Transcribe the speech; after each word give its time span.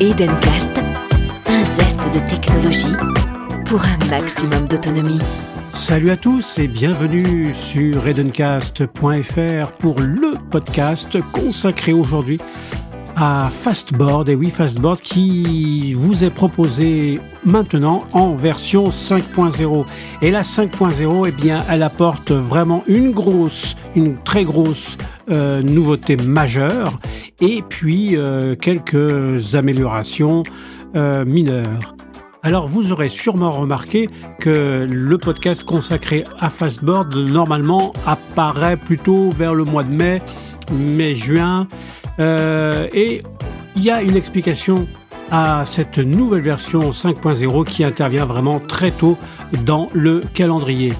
Edencast, 0.00 0.70
un 1.46 1.62
zeste 1.62 2.14
de 2.14 2.20
technologie 2.20 2.96
pour 3.66 3.82
un 3.84 3.98
maximum 4.08 4.66
d'autonomie. 4.66 5.18
Salut 5.74 6.10
à 6.10 6.16
tous 6.16 6.58
et 6.58 6.68
bienvenue 6.68 7.52
sur 7.52 8.08
edencast.fr 8.08 9.72
pour 9.78 10.00
le 10.00 10.38
podcast 10.50 11.18
consacré 11.32 11.92
aujourd'hui 11.92 12.38
à 13.20 13.50
Fastboard. 13.50 14.30
Et 14.30 14.34
oui, 14.34 14.48
Fastboard 14.48 15.00
qui 15.02 15.92
vous 15.94 16.24
est 16.24 16.30
proposé 16.30 17.20
maintenant 17.44 18.04
en 18.12 18.34
version 18.34 18.84
5.0. 18.84 19.84
Et 20.22 20.30
la 20.30 20.42
5.0, 20.42 21.26
eh 21.28 21.32
bien, 21.32 21.62
elle 21.68 21.82
apporte 21.82 22.32
vraiment 22.32 22.82
une 22.86 23.12
grosse, 23.12 23.76
une 23.94 24.16
très 24.24 24.44
grosse 24.44 24.96
euh, 25.30 25.62
nouveauté 25.62 26.16
majeure 26.16 26.98
et 27.40 27.62
puis 27.68 28.16
euh, 28.16 28.54
quelques 28.54 29.54
améliorations 29.54 30.42
euh, 30.96 31.24
mineures. 31.26 31.94
Alors 32.42 32.68
vous 32.68 32.90
aurez 32.90 33.10
sûrement 33.10 33.50
remarqué 33.50 34.08
que 34.38 34.86
le 34.88 35.18
podcast 35.18 35.62
consacré 35.64 36.24
à 36.38 36.48
Fastboard 36.48 37.14
normalement 37.14 37.92
apparaît 38.06 38.78
plutôt 38.78 39.28
vers 39.28 39.54
le 39.54 39.64
mois 39.64 39.82
de 39.82 39.92
mai, 39.92 40.22
mai-juin. 40.70 41.66
Euh, 42.18 42.88
et 42.92 43.22
il 43.76 43.82
y 43.82 43.90
a 43.90 44.02
une 44.02 44.16
explication 44.16 44.86
à 45.30 45.64
cette 45.64 45.98
nouvelle 45.98 46.42
version 46.42 46.90
5.0 46.90 47.64
qui 47.64 47.84
intervient 47.84 48.24
vraiment 48.24 48.58
très 48.58 48.90
tôt 48.90 49.16
dans 49.64 49.86
le 49.92 50.20
calendrier. 50.34 50.92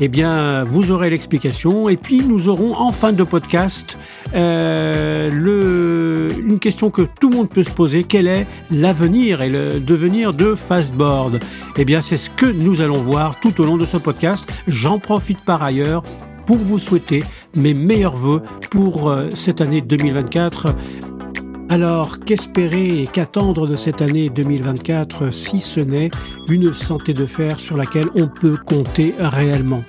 Eh 0.00 0.08
bien, 0.08 0.64
vous 0.64 0.90
aurez 0.90 1.08
l'explication 1.08 1.88
et 1.88 1.96
puis 1.96 2.20
nous 2.20 2.48
aurons 2.48 2.74
en 2.74 2.90
fin 2.90 3.12
de 3.12 3.24
podcast 3.24 3.96
euh, 4.34 5.30
le, 5.30 6.28
une 6.38 6.58
question 6.58 6.90
que 6.90 7.02
tout 7.02 7.30
le 7.30 7.36
monde 7.36 7.48
peut 7.48 7.62
se 7.62 7.70
poser 7.70 8.02
quel 8.02 8.26
est 8.26 8.46
l'avenir 8.70 9.40
et 9.40 9.48
le 9.48 9.80
devenir 9.80 10.34
de 10.34 10.54
Fastboard? 10.54 11.40
Eh 11.78 11.84
bien, 11.84 12.02
c'est 12.02 12.18
ce 12.18 12.28
que 12.28 12.46
nous 12.46 12.82
allons 12.82 13.00
voir 13.00 13.40
tout 13.40 13.58
au 13.60 13.64
long 13.64 13.78
de 13.78 13.86
ce 13.86 13.96
podcast. 13.96 14.52
J'en 14.66 14.98
profite 14.98 15.40
par 15.40 15.62
ailleurs 15.62 16.02
pour 16.46 16.56
vous 16.56 16.78
souhaiter 16.78 17.22
mes 17.54 17.74
meilleurs 17.74 18.16
voeux 18.16 18.42
pour 18.70 19.10
euh, 19.10 19.28
cette 19.34 19.60
année 19.60 19.80
2024. 19.80 20.74
Alors, 21.68 22.20
qu'espérer 22.20 23.02
et 23.02 23.06
qu'attendre 23.06 23.66
de 23.66 23.74
cette 23.74 24.00
année 24.00 24.30
2024 24.30 25.32
si 25.32 25.60
ce 25.60 25.80
n'est 25.80 26.10
une 26.48 26.72
santé 26.72 27.12
de 27.12 27.26
fer 27.26 27.58
sur 27.58 27.76
laquelle 27.76 28.06
on 28.14 28.28
peut 28.28 28.56
compter 28.56 29.14
réellement? 29.18 29.82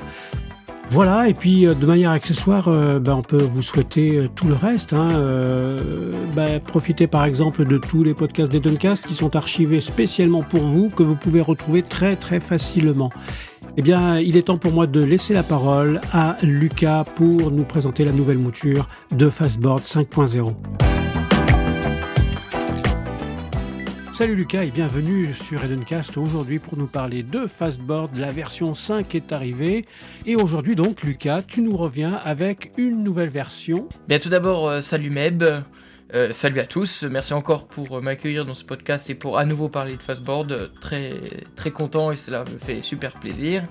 Voilà, 0.89 1.27
et 1.27 1.33
puis 1.33 1.67
euh, 1.67 1.75
de 1.75 1.85
manière 1.85 2.11
accessoire, 2.11 2.69
euh, 2.69 2.97
ben, 2.97 3.15
on 3.15 3.21
peut 3.21 3.43
vous 3.43 3.61
souhaiter 3.61 4.27
tout 4.35 4.47
le 4.47 4.55
reste. 4.55 4.93
Hein, 4.93 5.09
ben, 6.35 6.59
profitez 6.61 7.05
par 7.05 7.25
exemple 7.25 7.65
de 7.65 7.77
tous 7.77 8.03
les 8.03 8.13
podcasts 8.13 8.51
des 8.51 8.59
Duncast 8.59 9.05
qui 9.05 9.13
sont 9.13 9.35
archivés 9.35 9.81
spécialement 9.81 10.41
pour 10.41 10.61
vous, 10.61 10.89
que 10.89 11.03
vous 11.03 11.15
pouvez 11.15 11.41
retrouver 11.41 11.83
très 11.83 12.15
très 12.15 12.39
facilement. 12.39 13.11
Eh 13.79 13.83
bien, 13.83 14.19
il 14.19 14.37
est 14.37 14.47
temps 14.47 14.57
pour 14.57 14.71
moi 14.71 14.87
de 14.87 15.03
laisser 15.03 15.35
la 15.35 15.43
parole 15.43 16.01
à 16.11 16.35
Lucas 16.41 17.03
pour 17.03 17.51
nous 17.51 17.63
présenter 17.63 18.03
la 18.03 18.11
nouvelle 18.11 18.39
mouture 18.39 18.89
de 19.11 19.29
Fastboard 19.29 19.83
5.0. 19.83 20.55
Salut 24.11 24.33
Lucas 24.33 24.63
et 24.63 24.71
bienvenue 24.71 25.31
sur 25.31 25.63
Edencast 25.63 26.17
aujourd'hui 26.17 26.57
pour 26.57 26.75
nous 26.75 26.87
parler 26.87 27.21
de 27.21 27.45
Fastboard. 27.45 28.17
La 28.17 28.31
version 28.31 28.73
5 28.73 29.13
est 29.13 29.31
arrivée 29.31 29.85
et 30.25 30.35
aujourd'hui 30.35 30.73
donc 30.73 31.03
Lucas, 31.03 31.43
tu 31.47 31.61
nous 31.61 31.77
reviens 31.77 32.15
avec 32.15 32.71
une 32.77 33.03
nouvelle 33.03 33.29
version. 33.29 33.87
Bien 34.07 34.17
tout 34.17 34.29
d'abord, 34.29 34.67
euh, 34.67 34.81
salut 34.81 35.11
Meb. 35.11 35.43
Euh, 36.13 36.31
salut 36.31 36.61
à 36.61 36.65
tous, 36.65 37.03
merci 37.03 37.33
encore 37.33 37.67
pour 37.67 38.01
m'accueillir 38.01 38.45
dans 38.45 38.53
ce 38.53 38.63
podcast 38.63 39.09
et 39.09 39.15
pour 39.15 39.37
à 39.37 39.43
nouveau 39.43 39.67
parler 39.67 39.97
de 39.97 40.01
Fastboard. 40.01 40.71
Très 40.79 41.15
très 41.57 41.71
content 41.71 42.13
et 42.13 42.15
cela 42.15 42.45
me 42.45 42.57
fait 42.59 42.81
super 42.81 43.11
plaisir. 43.11 43.63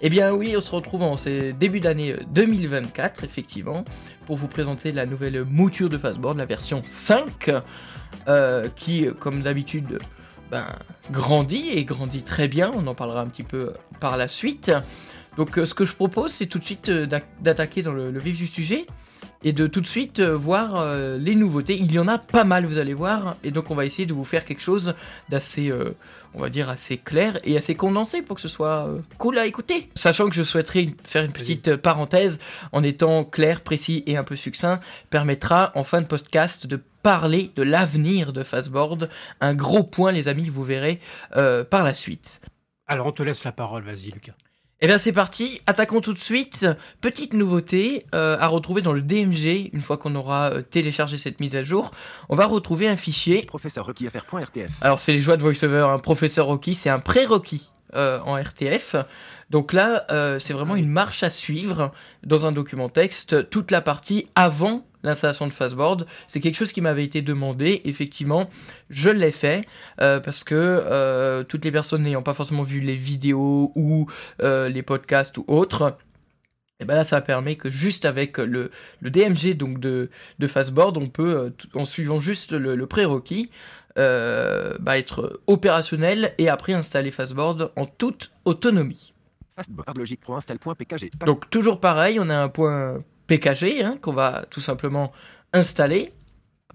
Eh 0.00 0.08
bien 0.08 0.32
oui, 0.32 0.54
on 0.56 0.60
se 0.60 0.72
retrouve 0.72 1.04
en 1.04 1.14
début 1.56 1.78
d'année 1.78 2.16
2024 2.32 3.22
effectivement 3.22 3.84
pour 4.26 4.34
vous 4.34 4.48
présenter 4.48 4.90
la 4.90 5.06
nouvelle 5.06 5.44
mouture 5.44 5.88
de 5.88 5.96
Fastboard, 5.96 6.38
la 6.38 6.44
version 6.44 6.82
5, 6.84 7.52
euh, 8.26 8.68
qui 8.74 9.06
comme 9.20 9.42
d'habitude 9.42 9.98
ben, 10.50 10.66
grandit 11.12 11.68
et 11.68 11.84
grandit 11.84 12.24
très 12.24 12.48
bien. 12.48 12.72
On 12.74 12.84
en 12.88 12.96
parlera 12.96 13.20
un 13.20 13.28
petit 13.28 13.44
peu 13.44 13.74
par 14.00 14.16
la 14.16 14.26
suite. 14.26 14.72
Donc 15.36 15.56
euh, 15.56 15.66
ce 15.66 15.74
que 15.74 15.84
je 15.84 15.92
propose, 15.92 16.32
c'est 16.32 16.46
tout 16.46 16.58
de 16.58 16.64
suite 16.64 16.90
d'attaquer 16.90 17.82
dans 17.82 17.92
le 17.92 18.18
vif 18.18 18.38
du 18.38 18.48
sujet 18.48 18.86
et 19.42 19.52
de 19.52 19.66
tout 19.66 19.80
de 19.80 19.86
suite 19.86 20.20
euh, 20.20 20.36
voir 20.36 20.76
euh, 20.76 21.18
les 21.18 21.34
nouveautés. 21.34 21.76
Il 21.76 21.92
y 21.92 21.98
en 21.98 22.08
a 22.08 22.18
pas 22.18 22.44
mal, 22.44 22.66
vous 22.66 22.78
allez 22.78 22.94
voir, 22.94 23.36
et 23.44 23.50
donc 23.50 23.70
on 23.70 23.74
va 23.74 23.84
essayer 23.84 24.06
de 24.06 24.14
vous 24.14 24.24
faire 24.24 24.44
quelque 24.44 24.60
chose 24.60 24.94
d'assez, 25.28 25.70
euh, 25.70 25.94
on 26.34 26.40
va 26.40 26.48
dire, 26.48 26.68
assez 26.68 26.98
clair 26.98 27.38
et 27.44 27.56
assez 27.56 27.74
condensé 27.74 28.22
pour 28.22 28.36
que 28.36 28.42
ce 28.42 28.48
soit 28.48 28.88
cool 29.18 29.38
à 29.38 29.46
écouter. 29.46 29.90
Sachant 29.94 30.28
que 30.28 30.34
je 30.34 30.42
souhaiterais 30.42 30.88
faire 31.04 31.24
une 31.24 31.32
petite 31.32 31.76
parenthèse 31.76 32.38
en 32.72 32.82
étant 32.82 33.24
clair, 33.24 33.60
précis 33.60 34.02
et 34.06 34.16
un 34.16 34.24
peu 34.24 34.36
succinct, 34.36 34.80
permettra 35.10 35.72
en 35.74 35.84
fin 35.84 36.00
de 36.00 36.06
podcast 36.06 36.66
de 36.66 36.80
parler 37.02 37.52
de 37.56 37.62
l'avenir 37.62 38.32
de 38.32 38.42
Fastboard. 38.42 39.08
Un 39.40 39.54
gros 39.54 39.84
point, 39.84 40.12
les 40.12 40.28
amis, 40.28 40.48
vous 40.48 40.64
verrez 40.64 41.00
par 41.32 41.82
la 41.82 41.94
suite. 41.94 42.40
Alors 42.88 43.06
on 43.06 43.12
te 43.12 43.22
laisse 43.22 43.44
la 43.44 43.52
parole, 43.52 43.84
vas-y 43.84 44.10
Lucas. 44.10 44.34
Eh 44.82 44.88
bien 44.88 44.98
c'est 44.98 45.12
parti, 45.12 45.62
attaquons 45.66 46.02
tout 46.02 46.12
de 46.12 46.18
suite. 46.18 46.66
Petite 47.00 47.32
nouveauté 47.32 48.04
euh, 48.14 48.36
à 48.38 48.46
retrouver 48.46 48.82
dans 48.82 48.92
le 48.92 49.00
DMG, 49.00 49.70
une 49.72 49.80
fois 49.80 49.96
qu'on 49.96 50.14
aura 50.14 50.50
euh, 50.50 50.60
téléchargé 50.60 51.16
cette 51.16 51.40
mise 51.40 51.56
à 51.56 51.62
jour, 51.62 51.92
on 52.28 52.36
va 52.36 52.44
retrouver 52.44 52.86
un 52.86 52.96
fichier. 52.96 53.42
Professeur 53.46 53.86
Alors 54.82 54.98
c'est 54.98 55.14
les 55.14 55.20
joies 55.20 55.38
de 55.38 55.42
VoiceOver, 55.42 55.86
un 55.90 55.98
professeur 55.98 56.44
Rocky, 56.44 56.74
c'est 56.74 56.90
un 56.90 56.98
prérequis 56.98 57.70
euh, 57.94 58.20
en 58.26 58.34
RTF. 58.34 58.96
Donc 59.48 59.72
là, 59.72 60.04
c'est 60.40 60.52
vraiment 60.52 60.74
une 60.74 60.88
marche 60.88 61.22
à 61.22 61.30
suivre 61.30 61.92
dans 62.24 62.46
un 62.46 62.52
document 62.52 62.88
texte, 62.88 63.48
toute 63.48 63.70
la 63.70 63.80
partie 63.80 64.26
avant 64.34 64.84
l'installation 65.06 65.46
de 65.46 65.52
Fastboard. 65.52 66.06
C'est 66.26 66.40
quelque 66.40 66.56
chose 66.56 66.72
qui 66.72 66.80
m'avait 66.80 67.04
été 67.04 67.22
demandé. 67.22 67.80
Effectivement, 67.84 68.50
je 68.90 69.08
l'ai 69.08 69.32
fait 69.32 69.66
euh, 70.00 70.20
parce 70.20 70.44
que 70.44 70.54
euh, 70.54 71.44
toutes 71.44 71.64
les 71.64 71.72
personnes 71.72 72.02
n'ayant 72.02 72.22
pas 72.22 72.34
forcément 72.34 72.62
vu 72.62 72.80
les 72.80 72.96
vidéos 72.96 73.72
ou 73.74 74.10
euh, 74.42 74.68
les 74.68 74.82
podcasts 74.82 75.38
ou 75.38 75.44
autres, 75.48 75.96
et 76.78 76.84
ben 76.84 76.94
là, 76.94 77.04
ça 77.04 77.22
permet 77.22 77.56
que 77.56 77.70
juste 77.70 78.04
avec 78.04 78.36
le, 78.36 78.70
le 79.00 79.10
DMG 79.10 79.56
donc 79.56 79.80
de, 79.80 80.10
de 80.38 80.46
Fastboard, 80.46 80.98
on 80.98 81.06
peut, 81.06 81.54
en 81.72 81.86
suivant 81.86 82.20
juste 82.20 82.52
le, 82.52 82.86
prérequis, 82.86 83.50
bah, 83.96 84.98
être 84.98 85.40
opérationnel 85.46 86.34
et 86.36 86.50
après 86.50 86.74
installer 86.74 87.10
Fastboard 87.10 87.72
en 87.76 87.86
toute 87.86 88.30
autonomie. 88.44 89.14
Donc 91.24 91.48
toujours 91.48 91.80
pareil, 91.80 92.20
on 92.20 92.28
a 92.28 92.36
un 92.36 92.50
point 92.50 92.98
PKG 93.26 93.82
hein, 93.82 93.98
qu'on 94.00 94.12
va 94.12 94.44
tout 94.50 94.60
simplement 94.60 95.12
installer. 95.52 96.12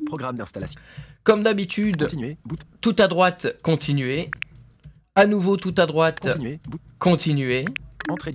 Programme 0.05 0.37
d'installation. 0.37 0.79
Comme 1.23 1.43
d'habitude, 1.43 2.07
tout 2.81 2.95
à 2.97 3.07
droite, 3.07 3.55
continuer. 3.61 4.29
À 5.15 5.27
nouveau, 5.27 5.57
tout 5.57 5.75
à 5.77 5.85
droite, 5.85 6.27
continuer. 6.99 7.65
Entrée. 8.09 8.33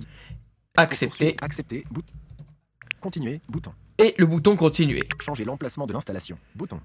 Accepter. 0.77 1.35
Accepter. 1.41 1.85
Continuer. 3.01 3.41
Bouton. 3.49 3.73
Et 3.97 4.13
le 4.17 4.25
bouton 4.25 4.55
continuer. 4.55 5.03
Changer 5.19 5.43
l'emplacement 5.43 5.87
de 5.87 5.93
l'installation. 5.93 6.37
Bouton. 6.55 6.79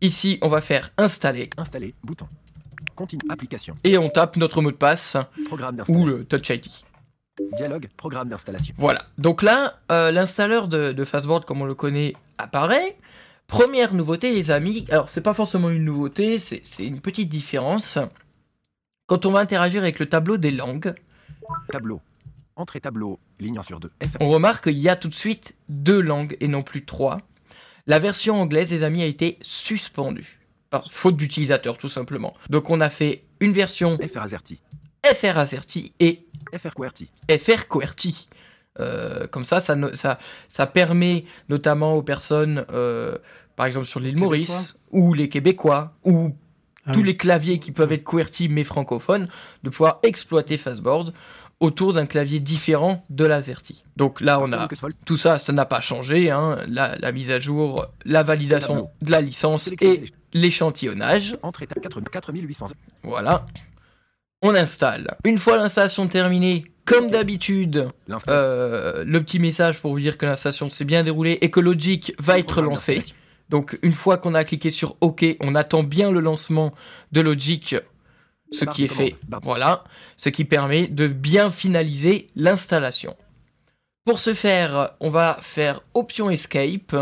Ici, 0.00 0.38
on 0.42 0.48
va 0.48 0.60
faire 0.60 0.92
installer. 0.96 1.50
Installer. 1.56 1.94
Bouton. 2.04 2.28
Continue. 2.94 3.22
Application. 3.28 3.74
Et 3.84 3.98
on 3.98 4.10
tape 4.10 4.36
notre 4.36 4.60
mot 4.60 4.70
de 4.70 4.76
passe. 4.76 5.16
Programme 5.46 5.82
ou 5.88 6.06
le 6.06 6.24
Touch 6.24 6.50
ID. 6.50 6.68
Dialogue, 7.56 7.88
programme 7.96 8.28
d'installation. 8.28 8.74
Voilà. 8.78 9.04
Donc 9.16 9.42
là, 9.42 9.78
euh, 9.90 10.10
l'installeur 10.10 10.68
de, 10.68 11.04
Fastboard, 11.04 11.44
comme 11.44 11.62
on 11.62 11.66
le 11.66 11.74
connaît, 11.74 12.14
apparaît. 12.38 12.96
Première 13.46 13.94
nouveauté, 13.94 14.32
les 14.32 14.50
amis. 14.50 14.84
Alors, 14.90 15.08
c'est 15.08 15.22
pas 15.22 15.34
forcément 15.34 15.70
une 15.70 15.84
nouveauté, 15.84 16.38
c'est 16.38 16.62
une 16.80 17.00
petite 17.00 17.28
différence. 17.28 17.98
Quand 19.06 19.24
on 19.24 19.30
va 19.30 19.40
interagir 19.40 19.82
avec 19.82 19.98
le 19.98 20.08
tableau 20.08 20.36
des 20.36 20.50
langues. 20.50 20.94
Tableau. 21.70 22.00
Entrée 22.56 22.80
tableau, 22.80 23.18
ligne 23.40 23.62
sur 23.62 23.80
2. 23.80 23.90
On 24.20 24.28
remarque 24.28 24.64
qu'il 24.64 24.78
y 24.78 24.88
a 24.88 24.96
tout 24.96 25.08
de 25.08 25.14
suite 25.14 25.56
deux 25.68 26.00
langues 26.00 26.36
et 26.40 26.48
non 26.48 26.62
plus 26.62 26.84
trois. 26.84 27.18
La 27.86 27.98
version 27.98 28.38
anglaise, 28.40 28.70
les 28.70 28.82
amis, 28.82 29.02
a 29.02 29.06
été 29.06 29.38
suspendue. 29.40 30.40
faute 30.90 31.16
d'utilisateur, 31.16 31.78
tout 31.78 31.88
simplement. 31.88 32.34
Donc, 32.50 32.68
on 32.68 32.80
a 32.80 32.90
fait 32.90 33.24
une 33.40 33.52
version. 33.52 33.96
FR. 33.96 34.26
FR 35.04 35.38
AZERTY 35.38 35.92
et 36.00 36.26
FR 36.56 36.74
QWERTY. 36.74 37.08
FR 37.30 37.68
QWERTY. 37.68 38.28
Euh, 38.80 39.26
comme 39.26 39.44
ça, 39.44 39.60
ça, 39.60 39.76
ça, 39.94 40.18
ça, 40.48 40.66
permet 40.66 41.24
notamment 41.48 41.94
aux 41.94 42.02
personnes, 42.02 42.64
euh, 42.70 43.16
par 43.56 43.66
exemple 43.66 43.86
sur 43.86 43.98
l'île 44.00 44.16
Maurice, 44.16 44.76
ou 44.92 45.14
les 45.14 45.28
Québécois, 45.28 45.94
ou 46.04 46.36
ah 46.86 46.92
tous 46.92 47.02
les 47.02 47.16
claviers 47.16 47.58
qui 47.58 47.72
peuvent 47.72 47.92
être 47.92 48.04
QWERTY 48.04 48.48
mais 48.48 48.64
francophones, 48.64 49.28
de 49.64 49.70
pouvoir 49.70 49.98
exploiter 50.04 50.56
Fastboard 50.56 51.12
autour 51.60 51.92
d'un 51.92 52.06
clavier 52.06 52.40
différent 52.40 53.02
de 53.10 53.24
l'AZERTY. 53.24 53.84
Donc 53.96 54.20
là, 54.20 54.40
on 54.40 54.52
a 54.52 54.68
tout 55.04 55.16
ça, 55.16 55.38
ça 55.38 55.52
n'a 55.52 55.64
pas 55.64 55.80
changé. 55.80 56.30
Hein. 56.30 56.58
La, 56.68 57.12
mise 57.12 57.30
à 57.30 57.40
jour, 57.40 57.86
la 58.04 58.22
validation 58.22 58.90
de 59.02 59.10
la 59.10 59.20
licence 59.20 59.70
et 59.80 60.04
l'échantillonnage. 60.32 61.36
Entre 61.42 61.62
étape 61.62 61.80
4, 61.80 62.00
4800. 62.00 62.66
Voilà. 63.02 63.44
On 64.42 64.54
installe. 64.54 65.16
Une 65.24 65.38
fois 65.38 65.56
l'installation 65.56 66.06
terminée, 66.06 66.64
comme 66.84 67.10
d'habitude, 67.10 67.88
euh, 68.28 69.04
le 69.04 69.22
petit 69.22 69.38
message 69.38 69.80
pour 69.80 69.92
vous 69.92 70.00
dire 70.00 70.16
que 70.16 70.26
l'installation 70.26 70.70
s'est 70.70 70.84
bien 70.84 71.02
déroulée 71.02 71.38
et 71.40 71.50
que 71.50 71.60
Logic 71.60 72.14
va 72.18 72.38
être 72.38 72.62
lancé. 72.62 73.00
Donc 73.48 73.78
une 73.82 73.92
fois 73.92 74.16
qu'on 74.16 74.34
a 74.34 74.44
cliqué 74.44 74.70
sur 74.70 74.96
OK, 75.00 75.24
on 75.40 75.54
attend 75.54 75.82
bien 75.82 76.10
le 76.10 76.20
lancement 76.20 76.72
de 77.12 77.20
Logic, 77.20 77.76
ce 78.52 78.64
qui 78.64 78.84
est 78.84 78.88
fait. 78.88 79.16
Voilà, 79.42 79.84
ce 80.16 80.28
qui 80.28 80.44
permet 80.44 80.86
de 80.86 81.08
bien 81.08 81.50
finaliser 81.50 82.28
l'installation. 82.36 83.16
Pour 84.04 84.18
ce 84.18 84.34
faire, 84.34 84.92
on 85.00 85.10
va 85.10 85.38
faire 85.42 85.82
Option 85.94 86.30
Escape 86.30 86.96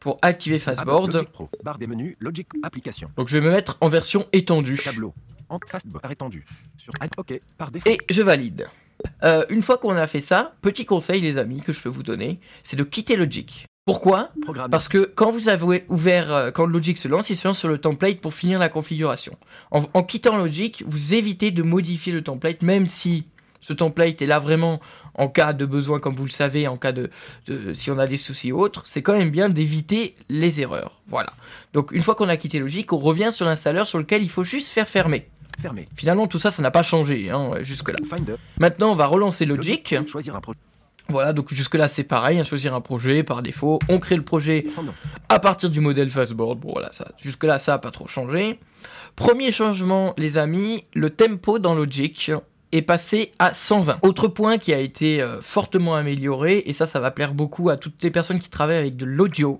pour 0.00 0.18
activer 0.22 0.58
Fastboard. 0.58 1.12
Logic 1.12 1.28
Pro. 1.30 1.50
Barre 1.62 1.78
des 1.78 1.86
menus. 1.86 2.16
Logic 2.18 2.48
Application. 2.62 3.08
Donc 3.16 3.28
je 3.28 3.38
vais 3.38 3.46
me 3.46 3.52
mettre 3.52 3.76
en 3.80 3.88
version 3.88 4.26
étendue. 4.32 4.80
Tableau. 4.82 5.12
En. 5.48 5.58
Sur 6.76 6.92
OK. 7.16 7.38
Par 7.56 7.70
défaut. 7.70 7.88
Et 7.88 7.98
je 8.10 8.22
valide. 8.22 8.68
Euh, 9.22 9.44
une 9.48 9.62
fois 9.62 9.78
qu'on 9.78 9.94
a 9.96 10.06
fait 10.06 10.20
ça, 10.20 10.54
petit 10.60 10.84
conseil 10.84 11.20
les 11.20 11.38
amis 11.38 11.62
que 11.62 11.72
je 11.72 11.80
peux 11.80 11.88
vous 11.88 12.02
donner, 12.02 12.40
c'est 12.62 12.76
de 12.76 12.82
quitter 12.84 13.16
Logic. 13.16 13.66
Pourquoi. 13.86 14.30
Parce 14.70 14.88
que 14.88 14.98
quand 15.14 15.30
vous 15.30 15.48
avez 15.48 15.84
ouvert, 15.88 16.32
euh, 16.32 16.50
quand 16.50 16.66
Logic 16.66 16.98
se 16.98 17.08
lance, 17.08 17.30
il 17.30 17.36
se 17.36 17.46
lance 17.48 17.58
sur 17.58 17.68
le 17.68 17.78
template 17.78 18.20
pour 18.20 18.34
finir 18.34 18.58
la 18.58 18.68
configuration. 18.68 19.36
En, 19.70 19.84
en 19.94 20.02
quittant 20.02 20.36
Logic, 20.36 20.82
vous 20.86 21.14
évitez 21.14 21.50
de 21.52 21.62
modifier 21.62 22.12
le 22.12 22.22
template, 22.22 22.62
même 22.62 22.86
si 22.86 23.26
ce 23.60 23.72
template 23.72 24.20
est 24.20 24.26
là 24.26 24.38
vraiment 24.40 24.80
en 25.14 25.28
cas 25.28 25.52
de 25.52 25.64
besoin, 25.64 26.00
comme 26.00 26.14
vous 26.14 26.24
le 26.26 26.30
savez, 26.30 26.68
en 26.68 26.76
cas 26.76 26.92
de, 26.92 27.10
de- 27.46 27.72
si 27.74 27.90
on 27.90 27.98
a 27.98 28.06
des 28.06 28.16
soucis 28.18 28.52
ou 28.52 28.60
autres, 28.60 28.82
c'est 28.84 29.02
quand 29.02 29.16
même 29.16 29.30
bien 29.30 29.48
d'éviter 29.48 30.16
les 30.28 30.60
erreurs. 30.60 31.00
Voilà. 31.08 31.32
Donc 31.72 31.90
une 31.92 32.02
fois 32.02 32.14
qu'on 32.14 32.28
a 32.28 32.36
quitté 32.36 32.58
Logic, 32.58 32.92
on 32.92 32.98
revient 32.98 33.30
sur 33.32 33.46
l'installeur 33.46 33.86
sur 33.86 33.98
lequel 33.98 34.22
il 34.22 34.28
faut 34.30 34.44
juste 34.44 34.68
faire 34.68 34.86
fermer. 34.86 35.28
Fermé. 35.58 35.88
Finalement, 35.96 36.26
tout 36.26 36.38
ça, 36.38 36.50
ça 36.50 36.62
n'a 36.62 36.70
pas 36.70 36.82
changé 36.82 37.30
hein, 37.30 37.50
jusque-là. 37.62 37.98
Maintenant, 38.58 38.92
on 38.92 38.94
va 38.94 39.06
relancer 39.06 39.44
Logic. 39.44 39.94
Choisir 40.06 40.36
un 40.36 40.40
projet. 40.40 40.58
Voilà, 41.10 41.32
donc 41.32 41.52
jusque-là, 41.52 41.88
c'est 41.88 42.04
pareil, 42.04 42.38
hein, 42.38 42.44
choisir 42.44 42.74
un 42.74 42.82
projet 42.82 43.22
par 43.22 43.42
défaut. 43.42 43.78
On 43.88 43.98
crée 43.98 44.16
le 44.16 44.24
projet 44.24 44.66
à 45.30 45.38
partir 45.38 45.70
du 45.70 45.80
modèle 45.80 46.10
Fastboard. 46.10 46.60
Bon, 46.60 46.72
voilà, 46.72 46.92
ça, 46.92 47.12
jusque-là, 47.16 47.58
ça 47.58 47.72
n'a 47.72 47.78
pas 47.78 47.90
trop 47.90 48.06
changé. 48.06 48.60
Premier 49.16 49.50
changement, 49.50 50.12
les 50.18 50.36
amis, 50.36 50.84
le 50.94 51.08
tempo 51.08 51.58
dans 51.58 51.74
Logic 51.74 52.30
est 52.72 52.82
passé 52.82 53.32
à 53.38 53.54
120. 53.54 54.00
Autre 54.02 54.28
point 54.28 54.58
qui 54.58 54.74
a 54.74 54.78
été 54.78 55.22
euh, 55.22 55.40
fortement 55.40 55.94
amélioré, 55.94 56.62
et 56.66 56.74
ça, 56.74 56.86
ça 56.86 57.00
va 57.00 57.10
plaire 57.10 57.32
beaucoup 57.32 57.70
à 57.70 57.78
toutes 57.78 58.02
les 58.02 58.10
personnes 58.10 58.38
qui 58.38 58.50
travaillent 58.50 58.76
avec 58.76 58.96
de 58.96 59.06
l'audio. 59.06 59.58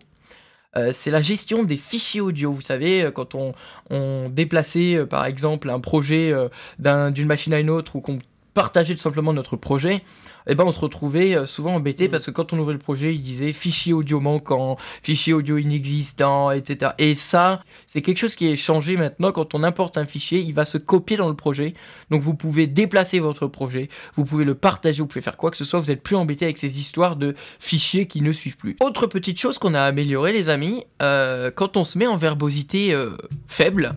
Euh, 0.76 0.90
c'est 0.92 1.10
la 1.10 1.22
gestion 1.22 1.64
des 1.64 1.76
fichiers 1.76 2.20
audio. 2.20 2.52
Vous 2.52 2.60
savez, 2.60 3.04
euh, 3.04 3.10
quand 3.10 3.34
on, 3.34 3.54
on 3.90 4.28
déplaçait 4.28 4.96
euh, 4.96 5.06
par 5.06 5.24
exemple 5.26 5.70
un 5.70 5.80
projet 5.80 6.32
d'un- 6.78 7.10
d'une 7.10 7.26
machine 7.26 7.52
à 7.54 7.58
une 7.60 7.70
autre 7.70 7.96
ou 7.96 8.00
qu'on 8.00 8.18
partageait 8.58 8.96
tout 8.96 9.00
simplement 9.00 9.32
notre 9.32 9.54
projet, 9.54 10.02
eh 10.48 10.56
ben 10.56 10.64
on 10.64 10.72
se 10.72 10.80
retrouvait 10.80 11.36
euh, 11.36 11.46
souvent 11.46 11.76
embêté 11.76 12.08
parce 12.08 12.26
que 12.26 12.32
quand 12.32 12.52
on 12.52 12.58
ouvrait 12.58 12.72
le 12.72 12.80
projet, 12.80 13.14
il 13.14 13.22
disait 13.22 13.52
fichier 13.52 13.92
audio 13.92 14.18
manquant, 14.18 14.76
fichier 15.00 15.32
audio 15.32 15.58
inexistant, 15.58 16.50
etc. 16.50 16.90
Et 16.98 17.14
ça, 17.14 17.62
c'est 17.86 18.02
quelque 18.02 18.18
chose 18.18 18.34
qui 18.34 18.48
est 18.48 18.56
changé 18.56 18.96
maintenant. 18.96 19.30
Quand 19.30 19.54
on 19.54 19.62
importe 19.62 19.96
un 19.96 20.06
fichier, 20.06 20.40
il 20.40 20.54
va 20.54 20.64
se 20.64 20.76
copier 20.76 21.16
dans 21.16 21.28
le 21.28 21.36
projet. 21.36 21.74
Donc 22.10 22.22
vous 22.22 22.34
pouvez 22.34 22.66
déplacer 22.66 23.20
votre 23.20 23.46
projet, 23.46 23.88
vous 24.16 24.24
pouvez 24.24 24.44
le 24.44 24.56
partager, 24.56 25.02
vous 25.02 25.06
pouvez 25.06 25.20
faire 25.20 25.36
quoi 25.36 25.52
que 25.52 25.56
ce 25.56 25.64
soit. 25.64 25.78
Vous 25.78 25.86
n'êtes 25.86 26.02
plus 26.02 26.16
embêté 26.16 26.44
avec 26.44 26.58
ces 26.58 26.80
histoires 26.80 27.14
de 27.14 27.36
fichiers 27.60 28.06
qui 28.06 28.22
ne 28.22 28.32
suivent 28.32 28.56
plus. 28.56 28.76
Autre 28.80 29.06
petite 29.06 29.38
chose 29.38 29.58
qu'on 29.58 29.74
a 29.74 29.82
amélioré, 29.82 30.32
les 30.32 30.48
amis, 30.48 30.82
euh, 31.00 31.52
quand 31.54 31.76
on 31.76 31.84
se 31.84 31.96
met 31.96 32.08
en 32.08 32.16
verbosité 32.16 32.92
euh, 32.92 33.16
faible, 33.46 33.92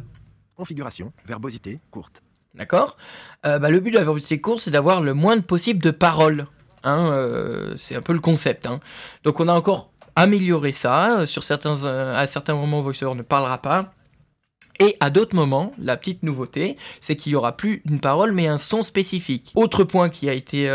Configuration. 0.55 1.11
Verbosité. 1.25 1.79
Courte. 1.89 2.21
D'accord? 2.55 2.97
Euh, 3.45 3.59
bah, 3.59 3.69
Le 3.69 3.79
but 3.79 3.91
de 3.91 3.95
la 3.97 4.03
verbosité 4.03 4.39
courte, 4.41 4.59
c'est 4.59 4.71
d'avoir 4.71 5.01
le 5.01 5.13
moins 5.13 5.37
de 5.37 5.41
possible 5.41 5.81
de 5.81 5.91
paroles. 5.91 6.47
Hein, 6.83 7.09
euh, 7.11 7.75
c'est 7.77 7.95
un 7.95 8.01
peu 8.01 8.13
le 8.13 8.19
concept. 8.19 8.65
hein. 8.67 8.79
Donc 9.23 9.39
on 9.39 9.47
a 9.47 9.53
encore 9.53 9.91
amélioré 10.15 10.71
ça. 10.73 11.19
Euh, 11.21 11.27
Sur 11.27 11.43
certains, 11.43 11.83
à 11.85 12.27
certains 12.27 12.55
moments, 12.55 12.81
VoiceOver 12.81 13.15
ne 13.15 13.21
parlera 13.21 13.59
pas. 13.59 13.91
Et 14.79 14.97
à 14.99 15.09
d'autres 15.11 15.35
moments, 15.35 15.73
la 15.77 15.95
petite 15.95 16.23
nouveauté, 16.23 16.75
c'est 16.99 17.15
qu'il 17.15 17.31
n'y 17.31 17.35
aura 17.35 17.55
plus 17.55 17.83
une 17.85 17.99
parole, 17.99 18.31
mais 18.31 18.47
un 18.47 18.57
son 18.57 18.81
spécifique. 18.81 19.51
Autre 19.55 19.83
point 19.83 20.09
qui 20.09 20.27
a 20.27 20.33
été 20.33 20.67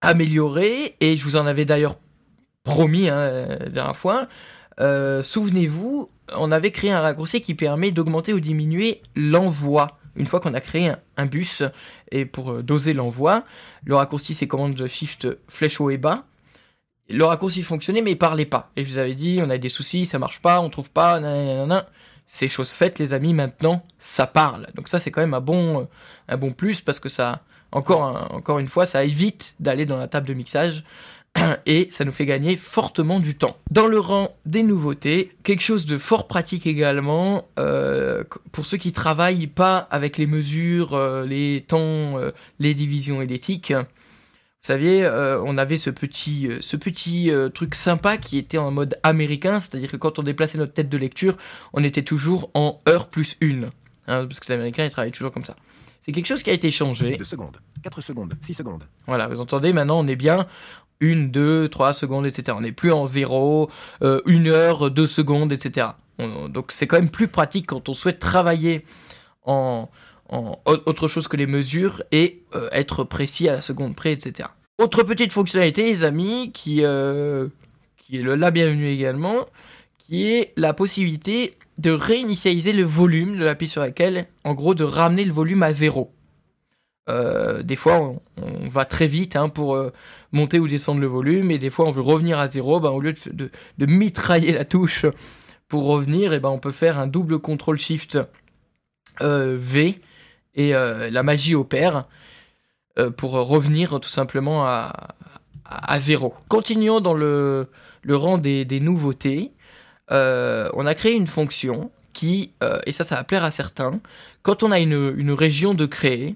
amélioré, 0.00 0.96
et 1.00 1.16
je 1.16 1.24
vous 1.24 1.36
en 1.36 1.46
avais 1.46 1.66
d'ailleurs 1.66 1.96
promis 2.64 3.10
hein, 3.10 3.46
la 3.60 3.68
dernière 3.68 3.96
fois, 3.96 4.28
souvenez-vous, 4.78 6.10
on 6.36 6.52
avait 6.52 6.70
créé 6.70 6.90
un 6.90 7.00
raccourci 7.02 7.42
qui 7.42 7.54
permet 7.54 7.90
d'augmenter 7.90 8.32
ou 8.32 8.40
diminuer 8.40 9.02
l'envoi. 9.14 9.98
Une 10.18 10.26
fois 10.26 10.40
qu'on 10.40 10.52
a 10.52 10.60
créé 10.60 10.92
un, 11.16 11.26
bus, 11.26 11.62
et 12.10 12.26
pour 12.26 12.50
euh, 12.50 12.62
doser 12.62 12.92
l'envoi, 12.92 13.44
le 13.84 13.94
raccourci 13.94 14.34
c'est 14.34 14.48
commande 14.48 14.86
shift 14.86 15.28
flèche 15.48 15.80
haut 15.80 15.90
et 15.90 15.96
bas. 15.96 16.24
Le 17.08 17.24
raccourci 17.24 17.62
fonctionnait 17.62 18.02
mais 18.02 18.12
il 18.12 18.18
parlait 18.18 18.44
pas. 18.44 18.70
Et 18.76 18.84
je 18.84 18.90
vous 18.90 18.98
avais 18.98 19.14
dit, 19.14 19.40
on 19.42 19.48
a 19.48 19.56
des 19.56 19.68
soucis, 19.68 20.04
ça 20.06 20.18
marche 20.18 20.40
pas, 20.40 20.60
on 20.60 20.68
trouve 20.68 20.90
pas, 20.90 21.20
nanana. 21.20 21.86
C'est 22.26 22.48
chose 22.48 22.70
faite 22.70 22.98
les 22.98 23.14
amis, 23.14 23.32
maintenant 23.32 23.86
ça 23.98 24.26
parle. 24.26 24.66
Donc 24.74 24.88
ça 24.88 24.98
c'est 24.98 25.10
quand 25.10 25.22
même 25.22 25.34
un 25.34 25.40
bon, 25.40 25.82
euh, 25.82 25.84
un 26.28 26.36
bon 26.36 26.52
plus 26.52 26.80
parce 26.80 27.00
que 27.00 27.08
ça, 27.08 27.42
encore, 27.70 28.28
encore 28.32 28.58
une 28.58 28.66
fois, 28.66 28.86
ça 28.86 29.04
évite 29.04 29.54
d'aller 29.60 29.84
dans 29.84 29.98
la 29.98 30.08
table 30.08 30.26
de 30.26 30.34
mixage 30.34 30.84
et 31.66 31.88
ça 31.90 32.04
nous 32.04 32.12
fait 32.12 32.26
gagner 32.26 32.56
fortement 32.56 33.20
du 33.20 33.36
temps. 33.36 33.56
Dans 33.70 33.86
le 33.86 33.98
rang 33.98 34.36
des 34.46 34.62
nouveautés, 34.62 35.32
quelque 35.42 35.62
chose 35.62 35.86
de 35.86 35.98
fort 35.98 36.26
pratique 36.26 36.66
également, 36.66 37.48
euh, 37.58 38.24
pour 38.52 38.66
ceux 38.66 38.76
qui 38.76 38.92
travaillent 38.92 39.46
pas 39.46 39.78
avec 39.90 40.18
les 40.18 40.26
mesures, 40.26 40.94
euh, 40.94 41.26
les 41.26 41.64
temps, 41.66 41.78
euh, 42.18 42.32
les 42.58 42.74
divisions 42.74 43.22
et 43.22 43.38
tics. 43.38 43.72
Vous 43.72 44.66
saviez, 44.72 45.08
on 45.44 45.56
avait 45.56 45.78
ce 45.78 45.88
petit, 45.88 46.48
ce 46.60 46.76
petit 46.76 47.30
truc 47.54 47.76
sympa 47.76 48.16
qui 48.16 48.36
était 48.38 48.58
en 48.58 48.72
mode 48.72 48.98
américain, 49.04 49.60
c'est-à-dire 49.60 49.90
que 49.90 49.96
quand 49.96 50.18
on 50.18 50.24
déplaçait 50.24 50.58
notre 50.58 50.72
tête 50.72 50.88
de 50.88 50.98
lecture, 50.98 51.36
on 51.72 51.84
était 51.84 52.02
toujours 52.02 52.50
en 52.54 52.80
heure 52.88 53.08
plus 53.08 53.36
une. 53.40 53.70
Hein, 54.08 54.26
parce 54.26 54.40
que 54.40 54.46
les 54.48 54.54
Américains, 54.54 54.84
ils 54.84 54.90
travaillent 54.90 55.12
toujours 55.12 55.30
comme 55.30 55.44
ça. 55.44 55.54
C'est 56.00 56.12
quelque 56.12 56.26
chose 56.26 56.42
qui 56.42 56.50
a 56.50 56.54
été 56.54 56.70
changé. 56.70 57.16
2 57.16 57.24
secondes. 57.24 57.58
4 57.82 58.00
secondes. 58.00 58.34
6 58.40 58.54
secondes. 58.54 58.82
Voilà, 59.06 59.28
vous 59.28 59.40
entendez, 59.40 59.72
maintenant 59.72 60.00
on 60.00 60.08
est 60.08 60.16
bien 60.16 60.46
une, 61.00 61.30
deux, 61.30 61.68
trois 61.68 61.92
secondes, 61.92 62.26
etc. 62.26 62.56
On 62.58 62.62
n'est 62.62 62.72
plus 62.72 62.92
en 62.92 63.06
zéro, 63.06 63.70
euh, 64.02 64.20
une 64.26 64.48
heure, 64.48 64.90
deux 64.90 65.06
secondes, 65.06 65.52
etc. 65.52 65.88
On- 66.18 66.48
donc 66.48 66.72
c'est 66.72 66.86
quand 66.86 66.96
même 66.98 67.10
plus 67.10 67.28
pratique 67.28 67.66
quand 67.66 67.88
on 67.88 67.94
souhaite 67.94 68.18
travailler 68.18 68.84
en, 69.44 69.88
en 70.28 70.58
au- 70.66 70.76
autre 70.86 71.08
chose 71.08 71.28
que 71.28 71.36
les 71.36 71.46
mesures 71.46 72.02
et 72.12 72.42
euh, 72.54 72.68
être 72.72 73.04
précis 73.04 73.48
à 73.48 73.52
la 73.52 73.60
seconde 73.60 73.94
près, 73.96 74.12
etc. 74.12 74.48
Autre 74.80 75.02
petite 75.02 75.32
fonctionnalité, 75.32 75.84
les 75.86 76.04
amis, 76.04 76.50
qui, 76.52 76.84
euh, 76.84 77.48
qui 77.96 78.18
est 78.18 78.22
la 78.22 78.50
bienvenue 78.50 78.88
également, 78.88 79.46
qui 79.98 80.26
est 80.32 80.52
la 80.56 80.72
possibilité 80.72 81.54
de 81.78 81.90
réinitialiser 81.92 82.72
le 82.72 82.82
volume 82.84 83.38
de 83.38 83.44
l'appui 83.44 83.68
sur 83.68 83.80
laquelle, 83.82 84.26
en 84.44 84.54
gros, 84.54 84.74
de 84.74 84.84
ramener 84.84 85.24
le 85.24 85.32
volume 85.32 85.62
à 85.62 85.72
zéro. 85.72 86.12
Euh, 87.08 87.62
des 87.62 87.76
fois, 87.76 88.14
on, 88.36 88.68
va 88.68 88.84
très 88.84 89.06
vite 89.06 89.36
hein, 89.36 89.48
pour 89.48 89.74
euh, 89.74 89.92
monter 90.32 90.58
ou 90.58 90.68
descendre 90.68 91.00
le 91.00 91.06
volume, 91.06 91.50
et 91.50 91.58
des 91.58 91.70
fois, 91.70 91.86
on 91.88 91.92
veut 91.92 92.02
revenir 92.02 92.38
à 92.38 92.46
zéro. 92.46 92.80
Ben, 92.80 92.90
au 92.90 93.00
lieu 93.00 93.14
de, 93.32 93.50
mitrailler 93.86 94.52
la 94.52 94.64
touche 94.64 95.06
pour 95.68 95.84
revenir, 95.84 96.32
et 96.32 96.40
ben, 96.40 96.50
on 96.50 96.58
peut 96.58 96.72
faire 96.72 96.98
un 96.98 97.06
double 97.06 97.38
contrôle 97.38 97.78
shift 97.78 98.18
euh, 99.22 99.56
V, 99.58 100.00
et 100.54 100.72
la 100.72 101.22
magie 101.22 101.54
opère 101.54 102.06
pour 103.16 103.30
revenir 103.30 104.00
tout 104.00 104.08
simplement 104.08 104.66
à, 104.66 105.98
zéro. 106.00 106.34
Continuons 106.48 107.00
dans 107.00 107.14
le, 107.14 107.68
rang 108.08 108.38
des, 108.38 108.80
nouveautés. 108.80 109.52
On 110.10 110.86
a 110.86 110.94
créé 110.96 111.12
une 111.12 111.28
fonction 111.28 111.92
qui, 112.12 112.50
et 112.86 112.90
ça, 112.90 113.04
ça 113.04 113.14
va 113.14 113.22
plaire 113.22 113.44
à 113.44 113.52
certains, 113.52 114.00
quand 114.42 114.64
on 114.64 114.72
a 114.72 114.80
une 114.80 115.30
région 115.30 115.74
de 115.74 115.86
créer, 115.86 116.34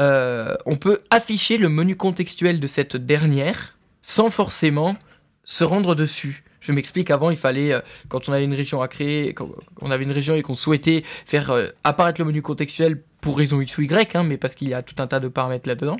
euh, 0.00 0.56
on 0.66 0.76
peut 0.76 1.00
afficher 1.10 1.58
le 1.58 1.68
menu 1.68 1.96
contextuel 1.96 2.60
de 2.60 2.66
cette 2.66 2.96
dernière 2.96 3.76
sans 4.00 4.30
forcément 4.30 4.96
se 5.44 5.64
rendre 5.64 5.94
dessus. 5.94 6.44
Je 6.60 6.72
m'explique, 6.72 7.10
avant 7.10 7.30
il 7.30 7.36
fallait, 7.36 7.72
euh, 7.72 7.80
quand 8.08 8.28
on 8.28 8.32
avait 8.32 8.44
une 8.44 8.54
région 8.54 8.80
à 8.80 8.88
créer, 8.88 9.34
quand 9.34 9.48
on 9.80 9.90
avait 9.90 10.04
une 10.04 10.12
région 10.12 10.34
et 10.34 10.42
qu'on 10.42 10.54
souhaitait 10.54 11.02
faire 11.26 11.50
euh, 11.50 11.68
apparaître 11.82 12.20
le 12.20 12.24
menu 12.24 12.40
contextuel 12.40 13.02
pour 13.20 13.36
raison 13.36 13.60
X 13.60 13.78
ou 13.78 13.82
Y, 13.82 14.16
hein, 14.16 14.22
mais 14.22 14.36
parce 14.36 14.54
qu'il 14.54 14.68
y 14.68 14.74
a 14.74 14.82
tout 14.82 14.94
un 14.98 15.06
tas 15.06 15.20
de 15.20 15.28
paramètres 15.28 15.68
là-dedans, 15.68 15.96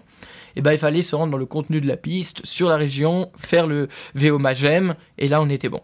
et 0.57 0.63
ben 0.63 0.73
il 0.73 0.79
fallait 0.79 1.03
se 1.03 1.15
rendre 1.15 1.33
dans 1.33 1.39
le 1.39 1.47
contenu 1.47 1.81
de 1.81 1.87
la 1.87 1.97
piste, 1.97 2.45
sur 2.45 2.69
la 2.69 2.77
région, 2.77 3.31
faire 3.39 3.67
le 3.67 3.89
VO 4.15 4.39
magem, 4.39 4.95
et 5.19 5.29
là 5.29 5.43
on 5.43 5.49
était 5.49 5.69
bon. 5.69 5.83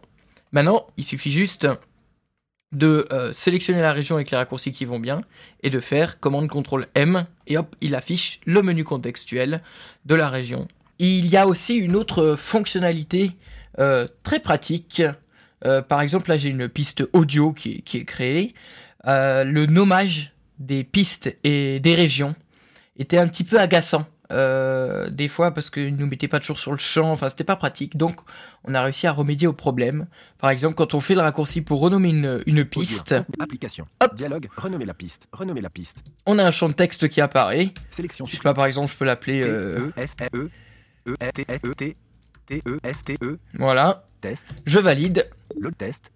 Maintenant, 0.53 0.87
il 0.97 1.05
suffit 1.05 1.31
juste 1.31 1.69
de 2.73 3.09
euh, 3.13 3.33
sélectionner 3.33 3.81
la 3.81 3.93
région 3.93 4.17
avec 4.17 4.31
les 4.31 4.37
raccourcis 4.37 4.73
qui 4.73 4.85
vont 4.85 5.01
bien 5.01 5.23
et 5.63 5.71
de 5.71 5.81
faire 5.81 6.21
commande 6.21 6.49
CTRL 6.49 6.87
M 6.95 7.25
et 7.47 7.57
hop, 7.57 7.75
il 7.81 7.95
affiche 7.95 8.41
le 8.45 8.63
menu 8.63 8.85
contextuel 8.85 9.63
de 10.05 10.15
la 10.15 10.29
région. 10.29 10.69
Il 10.99 11.27
y 11.27 11.37
a 11.37 11.47
aussi 11.47 11.77
une 11.77 11.97
autre 11.97 12.35
fonctionnalité 12.37 13.33
euh, 13.79 14.07
très 14.23 14.41
pratique 14.41 15.03
Euh, 15.65 15.83
par 15.83 16.03
exemple, 16.03 16.29
là, 16.29 16.37
j'ai 16.37 16.51
une 16.51 16.69
piste 16.69 17.03
audio 17.13 17.53
qui 17.53 17.83
est, 17.93 18.05
créée. 18.05 18.55
Le 19.05 19.67
nommage 19.67 20.35
des 20.61 20.85
pistes 20.85 21.37
et 21.43 21.81
des 21.81 21.97
régions 21.97 22.37
était 22.97 23.19
un 23.19 23.27
petit 23.27 23.43
peu 23.43 23.59
agaçant. 23.59 24.07
Euh, 24.31 25.09
des 25.11 25.29
fois 25.29 25.53
parce 25.53 25.71
qu'ils 25.71 25.97
nous 25.97 26.07
mettaient 26.07 26.29
pas 26.29 26.41
toujours 26.41 26.59
sur 26.59 26.73
le 26.73 26.79
champ, 26.79 27.11
enfin 27.11 27.29
c'était 27.29 27.45
pas 27.45 27.57
pratique, 27.57 27.97
donc 27.97 28.21
on 28.65 28.75
a 28.75 28.83
réussi 28.83 29.07
à 29.07 29.13
remédier 29.13 29.47
au 29.49 29.53
problème. 29.53 30.07
Par 30.39 30.51
exemple, 30.51 30.75
quand 30.75 30.95
on 30.95 31.01
fait 31.01 31.15
le 31.15 31.21
raccourci 31.21 31.63
pour 31.63 31.81
renommer 31.81 32.11
une, 32.11 32.43
une 32.47 32.65
piste. 32.65 33.15
Application. 33.41 33.87
Hop. 34.01 34.15
Dialogue. 34.15 34.49
Renommer 34.57 34.85
la 34.85 34.95
piste. 34.95 35.29
Renommer 35.33 35.61
la 35.61 35.71
piste. 35.71 36.05
on 36.27 36.39
a 36.39 36.45
un 36.45 36.51
champ 36.51 36.69
de 36.69 36.75
texte 36.75 37.09
qui 37.09 37.21
apparaît. 37.21 37.73
Sélection. 37.91 38.27
Je 38.27 38.37
sais 38.37 38.43
pas, 38.43 38.55
par 38.55 38.67
exemple, 38.67 38.93
je 38.93 38.97
peux 38.99 39.05
l'appeler, 39.05 39.43
euh, 39.45 39.89
E 39.89 39.93
S 39.97 40.15
E 40.35 40.51
E 41.09 41.15
S 41.21 41.33
T 41.35 41.45
S 41.49 41.61
E 41.65 41.75
T 41.75 41.97
T 42.47 42.63
E 42.67 42.79
S 42.83 43.05
T 43.05 43.17
E 43.23 43.39
voilà, 43.55 44.05
test. 44.21 44.55
je 44.67 44.79
valide, 44.79 45.29
Le 45.59 45.71
test. 45.73 46.13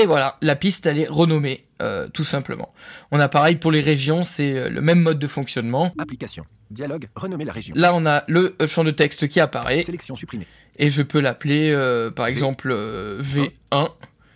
Et 0.00 0.06
voilà, 0.06 0.38
la 0.40 0.56
piste, 0.56 0.86
elle 0.86 0.98
est 0.98 1.06
renommée, 1.08 1.66
euh, 1.82 2.08
tout 2.08 2.24
simplement. 2.24 2.72
On 3.10 3.20
a 3.20 3.28
pareil 3.28 3.56
pour 3.56 3.70
les 3.70 3.82
régions, 3.82 4.22
c'est 4.24 4.56
euh, 4.56 4.68
le 4.70 4.80
même 4.80 5.00
mode 5.00 5.18
de 5.18 5.26
fonctionnement. 5.26 5.92
Application. 5.98 6.46
Dialogue. 6.70 7.08
Renommer 7.16 7.44
la 7.44 7.52
région. 7.52 7.74
Là, 7.76 7.94
on 7.94 8.06
a 8.06 8.24
le 8.26 8.56
euh, 8.62 8.66
champ 8.66 8.82
de 8.82 8.92
texte 8.92 9.28
qui 9.28 9.40
apparaît, 9.40 9.82
Sélection 9.82 10.16
supprimée. 10.16 10.46
et 10.78 10.88
je 10.88 11.02
peux 11.02 11.20
l'appeler, 11.20 11.70
euh, 11.70 12.10
par 12.10 12.28
exemple, 12.28 12.70
euh, 12.72 13.20
V1. 13.22 13.90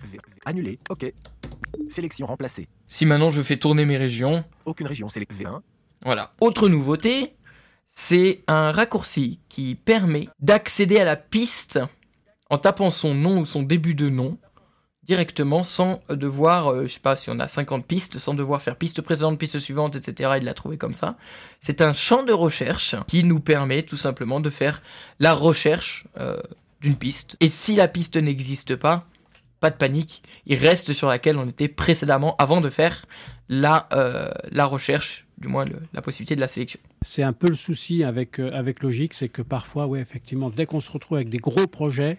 V- 0.04 0.18
Annulé. 0.44 0.78
OK. 0.90 1.10
Sélection 1.88 2.26
remplacée. 2.26 2.68
Si 2.88 3.06
maintenant 3.06 3.30
je 3.30 3.40
fais 3.40 3.56
tourner 3.56 3.86
mes 3.86 3.96
régions, 3.96 4.44
Aucune 4.66 4.86
région. 4.86 5.08
Select 5.08 5.32
V1. 5.32 5.60
voilà. 6.04 6.34
Autre 6.42 6.68
nouveauté, 6.68 7.32
c'est 7.86 8.42
un 8.48 8.70
raccourci 8.70 9.40
qui 9.48 9.76
permet 9.76 10.28
d'accéder 10.40 10.98
à 11.00 11.04
la 11.06 11.16
piste 11.16 11.80
en 12.50 12.58
tapant 12.58 12.90
son 12.90 13.14
nom 13.14 13.38
ou 13.40 13.46
son 13.46 13.62
début 13.62 13.94
de 13.94 14.10
nom 14.10 14.36
directement 15.06 15.64
sans 15.64 16.02
devoir, 16.08 16.68
euh, 16.68 16.82
je 16.86 16.94
sais 16.94 17.00
pas 17.00 17.16
si 17.16 17.30
on 17.30 17.38
a 17.38 17.48
50 17.48 17.86
pistes, 17.86 18.18
sans 18.18 18.34
devoir 18.34 18.62
faire 18.62 18.76
piste 18.76 19.02
précédente, 19.02 19.38
piste 19.38 19.58
suivante, 19.58 19.96
etc. 19.96 20.32
et 20.36 20.40
de 20.40 20.44
la 20.44 20.54
trouver 20.54 20.78
comme 20.78 20.94
ça. 20.94 21.16
C'est 21.60 21.80
un 21.80 21.92
champ 21.92 22.22
de 22.22 22.32
recherche 22.32 22.96
qui 23.06 23.24
nous 23.24 23.40
permet 23.40 23.82
tout 23.82 23.96
simplement 23.96 24.40
de 24.40 24.50
faire 24.50 24.82
la 25.20 25.34
recherche 25.34 26.06
euh, 26.18 26.36
d'une 26.80 26.96
piste. 26.96 27.36
Et 27.40 27.48
si 27.48 27.76
la 27.76 27.88
piste 27.88 28.16
n'existe 28.16 28.76
pas, 28.76 29.04
pas 29.60 29.70
de 29.70 29.76
panique, 29.76 30.22
il 30.46 30.58
reste 30.58 30.92
sur 30.92 31.08
laquelle 31.08 31.38
on 31.38 31.48
était 31.48 31.68
précédemment 31.68 32.34
avant 32.36 32.60
de 32.60 32.68
faire 32.68 33.06
la, 33.48 33.88
euh, 33.92 34.30
la 34.50 34.66
recherche, 34.66 35.26
du 35.38 35.48
moins 35.48 35.64
la 35.92 36.02
possibilité 36.02 36.34
de 36.34 36.40
la 36.40 36.48
sélection. 36.48 36.80
C'est 37.02 37.22
un 37.22 37.32
peu 37.32 37.48
le 37.48 37.54
souci 37.54 38.04
avec, 38.04 38.40
euh, 38.40 38.50
avec 38.52 38.82
Logic, 38.82 39.12
c'est 39.14 39.28
que 39.28 39.42
parfois, 39.42 39.86
ouais, 39.86 40.00
effectivement, 40.00 40.50
dès 40.50 40.66
qu'on 40.66 40.80
se 40.80 40.90
retrouve 40.90 41.16
avec 41.16 41.28
des 41.28 41.38
gros 41.38 41.66
projets, 41.66 42.18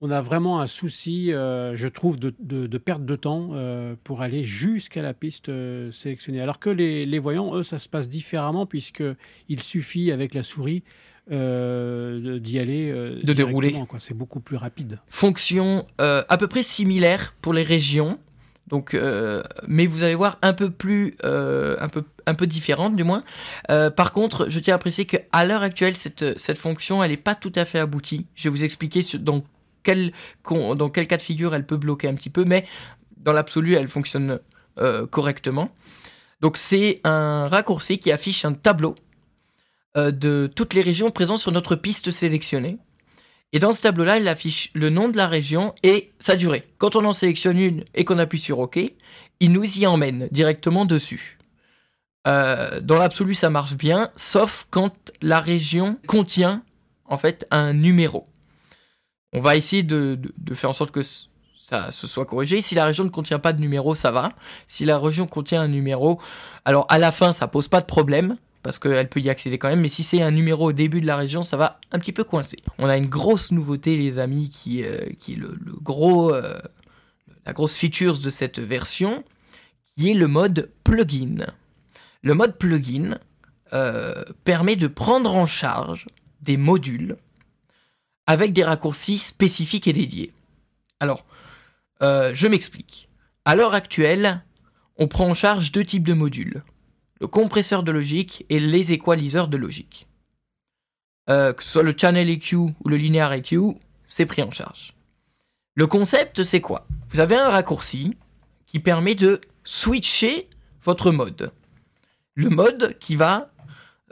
on 0.00 0.10
a 0.10 0.20
vraiment 0.20 0.60
un 0.60 0.66
souci, 0.66 1.32
euh, 1.32 1.74
je 1.76 1.88
trouve, 1.88 2.18
de, 2.18 2.34
de, 2.38 2.66
de 2.66 2.78
perte 2.78 3.04
de 3.04 3.16
temps 3.16 3.50
euh, 3.52 3.94
pour 4.04 4.22
aller 4.22 4.44
jusqu'à 4.44 5.02
la 5.02 5.12
piste 5.14 5.48
euh, 5.48 5.90
sélectionnée. 5.90 6.40
Alors 6.40 6.58
que 6.58 6.70
les, 6.70 7.04
les 7.04 7.18
voyants, 7.18 7.54
eux, 7.56 7.62
ça 7.62 7.78
se 7.78 7.88
passe 7.88 8.08
différemment, 8.08 8.64
puisqu'il 8.66 9.62
suffit, 9.62 10.12
avec 10.12 10.34
la 10.34 10.42
souris, 10.42 10.82
d'y 11.28 12.58
aller. 12.58 12.90
De 13.22 13.32
dérouler. 13.34 13.74
C'est 13.98 14.14
beaucoup 14.14 14.40
plus 14.40 14.56
rapide. 14.56 14.98
fonction 15.08 15.84
à 15.98 16.36
peu 16.38 16.46
près 16.46 16.62
similaire 16.62 17.34
pour 17.42 17.52
les 17.52 17.62
régions. 17.62 18.18
Donc, 18.68 18.92
euh, 18.94 19.42
mais 19.66 19.86
vous 19.86 20.02
allez 20.02 20.14
voir 20.14 20.38
un 20.42 20.52
peu 20.52 20.70
plus, 20.70 21.16
euh, 21.24 21.76
un 21.80 21.88
peu, 21.88 22.04
un 22.26 22.34
peu 22.34 22.46
différente 22.46 22.96
du 22.96 23.04
moins. 23.04 23.22
Euh, 23.70 23.90
par 23.90 24.12
contre, 24.12 24.50
je 24.50 24.60
tiens 24.60 24.74
à 24.74 24.78
préciser 24.78 25.06
qu'à 25.06 25.44
l'heure 25.46 25.62
actuelle, 25.62 25.96
cette, 25.96 26.38
cette 26.38 26.58
fonction, 26.58 27.02
elle 27.02 27.10
n'est 27.10 27.16
pas 27.16 27.34
tout 27.34 27.52
à 27.56 27.64
fait 27.64 27.78
aboutie. 27.78 28.26
Je 28.34 28.44
vais 28.44 28.50
vous 28.50 28.64
expliquer 28.64 29.02
sur- 29.02 29.20
dans 29.20 29.42
dans 29.84 30.88
quel 30.90 31.06
cas 31.06 31.16
de 31.16 31.22
figure 31.22 31.54
elle 31.54 31.66
peut 31.66 31.76
bloquer 31.76 32.08
un 32.08 32.14
petit 32.14 32.30
peu, 32.30 32.44
mais 32.44 32.66
dans 33.16 33.32
l'absolu, 33.32 33.74
elle 33.74 33.88
fonctionne 33.88 34.40
euh, 34.78 35.06
correctement. 35.06 35.70
Donc, 36.40 36.56
c'est 36.56 37.00
un 37.04 37.48
raccourci 37.48 37.98
qui 37.98 38.12
affiche 38.12 38.44
un 38.44 38.52
tableau 38.52 38.94
euh, 39.96 40.10
de 40.10 40.50
toutes 40.54 40.74
les 40.74 40.82
régions 40.82 41.10
présentes 41.10 41.38
sur 41.38 41.52
notre 41.52 41.74
piste 41.74 42.10
sélectionnée. 42.10 42.78
Et 43.52 43.58
dans 43.58 43.72
ce 43.72 43.82
tableau-là, 43.82 44.18
il 44.18 44.28
affiche 44.28 44.70
le 44.74 44.90
nom 44.90 45.08
de 45.08 45.16
la 45.16 45.26
région 45.26 45.74
et 45.82 46.12
sa 46.18 46.36
durée. 46.36 46.68
Quand 46.76 46.96
on 46.96 47.04
en 47.04 47.14
sélectionne 47.14 47.58
une 47.58 47.84
et 47.94 48.04
qu'on 48.04 48.18
appuie 48.18 48.38
sur 48.38 48.58
OK, 48.58 48.78
il 49.40 49.52
nous 49.52 49.78
y 49.78 49.86
emmène 49.86 50.28
directement 50.30 50.84
dessus. 50.84 51.38
Euh, 52.26 52.80
dans 52.80 52.98
l'absolu, 52.98 53.34
ça 53.34 53.48
marche 53.48 53.74
bien, 53.74 54.10
sauf 54.16 54.66
quand 54.70 54.92
la 55.22 55.40
région 55.40 55.98
contient 56.06 56.62
en 57.06 57.16
fait 57.16 57.46
un 57.50 57.72
numéro. 57.72 58.26
On 59.32 59.40
va 59.40 59.56
essayer 59.56 59.82
de, 59.82 60.20
faire 60.54 60.70
en 60.70 60.74
sorte 60.74 60.90
que 60.90 61.02
ça 61.02 61.90
se 61.90 62.06
soit 62.06 62.24
corrigé. 62.24 62.60
Si 62.60 62.74
la 62.74 62.86
région 62.86 63.04
ne 63.04 63.10
contient 63.10 63.38
pas 63.38 63.52
de 63.52 63.60
numéro, 63.60 63.94
ça 63.94 64.10
va. 64.10 64.30
Si 64.66 64.84
la 64.84 64.98
région 64.98 65.26
contient 65.26 65.62
un 65.62 65.68
numéro, 65.68 66.20
alors 66.64 66.86
à 66.88 66.98
la 66.98 67.12
fin, 67.12 67.32
ça 67.32 67.46
pose 67.46 67.68
pas 67.68 67.80
de 67.80 67.86
problème 67.86 68.36
parce 68.62 68.78
qu'elle 68.78 69.08
peut 69.08 69.20
y 69.20 69.30
accéder 69.30 69.56
quand 69.56 69.68
même, 69.68 69.80
mais 69.80 69.88
si 69.88 70.02
c'est 70.02 70.20
un 70.20 70.30
numéro 70.30 70.68
au 70.68 70.72
début 70.72 71.00
de 71.00 71.06
la 71.06 71.16
région, 71.16 71.44
ça 71.44 71.56
va 71.56 71.80
un 71.92 71.98
petit 71.98 72.12
peu 72.12 72.24
coincer. 72.24 72.58
On 72.78 72.88
a 72.88 72.96
une 72.96 73.08
grosse 73.08 73.52
nouveauté, 73.52 73.96
les 73.96 74.18
amis, 74.18 74.50
qui, 74.50 74.82
euh, 74.82 74.98
est 75.06 75.36
le, 75.36 75.56
gros, 75.80 76.34
euh, 76.34 76.58
la 77.46 77.52
grosse 77.52 77.74
features 77.74 78.18
de 78.18 78.30
cette 78.30 78.58
version, 78.58 79.24
qui 79.86 80.10
est 80.10 80.14
le 80.14 80.26
mode 80.26 80.70
plugin. 80.84 81.46
Le 82.22 82.34
mode 82.34 82.58
plugin 82.58 83.18
euh, 83.72 84.24
permet 84.44 84.76
de 84.76 84.86
prendre 84.86 85.34
en 85.34 85.46
charge 85.46 86.06
des 86.42 86.56
modules 86.56 87.16
avec 88.28 88.52
des 88.52 88.62
raccourcis 88.62 89.18
spécifiques 89.18 89.88
et 89.88 89.92
dédiés. 89.92 90.32
Alors, 91.00 91.24
euh, 92.02 92.30
je 92.32 92.46
m'explique. 92.46 93.08
À 93.44 93.56
l'heure 93.56 93.74
actuelle, 93.74 94.44
on 94.98 95.08
prend 95.08 95.28
en 95.28 95.34
charge 95.34 95.72
deux 95.72 95.84
types 95.84 96.06
de 96.06 96.14
modules 96.14 96.62
le 97.20 97.26
compresseur 97.26 97.82
de 97.82 97.92
logique 97.92 98.44
et 98.48 98.60
les 98.60 98.92
équaliseurs 98.92 99.48
de 99.48 99.56
logique. 99.56 100.06
Euh, 101.28 101.52
que 101.52 101.62
ce 101.62 101.70
soit 101.70 101.82
le 101.82 101.94
channel 101.96 102.30
EQ 102.30 102.56
ou 102.56 102.74
le 102.86 102.96
linear 102.96 103.32
EQ, 103.32 103.74
c'est 104.06 104.26
pris 104.26 104.42
en 104.42 104.50
charge. 104.50 104.92
Le 105.74 105.86
concept, 105.86 106.44
c'est 106.44 106.60
quoi? 106.60 106.86
Vous 107.10 107.20
avez 107.20 107.36
un 107.36 107.50
raccourci 107.50 108.16
qui 108.66 108.78
permet 108.78 109.14
de 109.14 109.40
switcher 109.64 110.48
votre 110.82 111.10
mode. 111.10 111.52
Le 112.34 112.48
mode 112.48 112.96
qui 112.98 113.16
va 113.16 113.50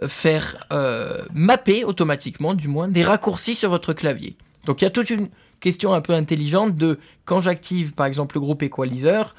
faire 0.07 0.67
euh, 0.73 1.23
mapper 1.33 1.85
automatiquement, 1.85 2.55
du 2.55 2.69
moins, 2.69 2.89
des 2.89 3.03
raccourcis 3.03 3.55
sur 3.55 3.71
votre 3.71 3.93
clavier. 3.93 4.37
Donc 4.67 4.83
il 4.83 4.85
y 4.85 4.89
a 4.89 4.91
toute 4.91 5.11
une 5.11 5.29
question 5.61 5.93
un 5.95 6.01
peu 6.01 6.13
intelligente 6.13 6.77
de 6.77 6.99
quand 7.25 7.41
j'active 7.41 7.95
par 7.95 8.07
exemple 8.07 8.37
le 8.37 8.41
groupe 8.41 8.63
équaliseur, 8.63 9.35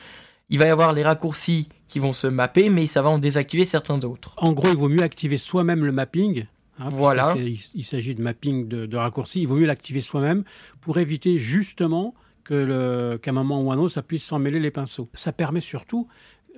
il 0.50 0.58
va 0.60 0.66
y 0.66 0.70
avoir 0.70 0.94
les 0.94 1.04
raccourcis 1.04 1.70
qui 1.88 2.00
vont 2.00 2.14
se 2.14 2.28
mapper, 2.28 2.70
mais 2.70 2.88
ça 2.88 3.02
va 3.02 3.10
en 3.10 3.20
désactiver 3.20 3.66
certains 3.66 3.98
d'autres. 3.98 4.34
En 4.38 4.54
gros, 4.54 4.70
il 4.70 4.78
vaut 4.78 4.90
mieux 4.90 5.04
activer 5.04 5.38
soi-même 5.38 5.86
le 5.86 5.92
mapping. 5.92 6.46
hein, 6.80 6.88
Voilà. 6.90 7.36
Il, 7.38 7.58
il 7.76 7.84
s'agit 7.84 8.16
de 8.16 8.22
mapping 8.22 8.68
de, 8.68 8.86
de 8.86 8.98
raccourcis. 8.98 9.42
Il 9.42 9.48
vaut 9.48 9.56
mieux 9.56 9.66
l'activer 9.68 10.02
soi-même 10.02 10.44
pour 10.82 10.98
éviter 10.98 11.38
justement 11.38 12.14
qu'à 12.48 12.56
un 12.56 13.32
moment 13.34 13.62
ou 13.62 13.72
un 13.74 13.78
autre, 13.78 13.94
ça 13.94 14.02
puisse 14.02 14.24
s'en 14.24 14.40
mêler 14.40 14.60
les 14.62 14.72
pinceaux. 14.72 15.10
Ça 15.14 15.34
permet 15.34 15.60
surtout 15.60 16.08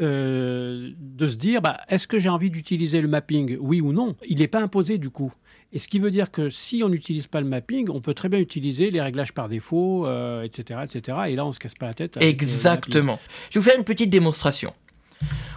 euh, 0.01 0.91
de 1.00 1.27
se 1.27 1.38
dire, 1.38 1.62
bah, 1.62 1.82
est-ce 1.89 2.08
que 2.08 2.20
j'ai 2.20 2.29
envie 2.29 2.50
d'utiliser 2.50 3.01
le 3.01 3.08
mapping, 3.08 3.58
oui 3.60 3.82
ou 3.82 3.91
non? 3.94 4.15
Il 4.27 4.39
n'est 4.39 4.48
pas 4.48 4.62
imposé 4.62 4.98
du 4.98 5.10
coup. 5.10 5.34
Et 5.72 5.77
ce 5.77 5.88
qui 5.88 6.00
veut 6.00 6.10
dire 6.10 6.32
que 6.32 6.50
si 6.50 6.82
on 6.84 6.89
n'utilise 6.89 7.27
pas 7.27 7.41
le 7.41 7.48
mapping, 7.48 7.89
on 7.91 8.00
peut 8.00 8.13
très 8.15 8.27
bien 8.29 8.39
utiliser 8.39 8.89
les 8.89 9.01
réglages 9.01 9.34
par 9.34 9.50
défaut, 9.50 10.08
euh, 10.08 10.41
etc., 10.44 10.79
etc. 10.84 11.18
Et 11.27 11.36
là, 11.36 11.46
on 11.46 11.51
se 11.51 11.60
casse 11.60 11.75
pas 11.75 11.88
la 11.88 11.94
tête. 11.94 12.18
avec, 12.18 12.25
euh. 12.27 12.29
Exactement. 12.29 13.20
Je 13.50 13.60
vais 13.60 13.63
vous 13.63 13.70
faire 13.70 13.77
une 13.77 13.84
petite 13.86 14.10
démonstration. 14.10 14.74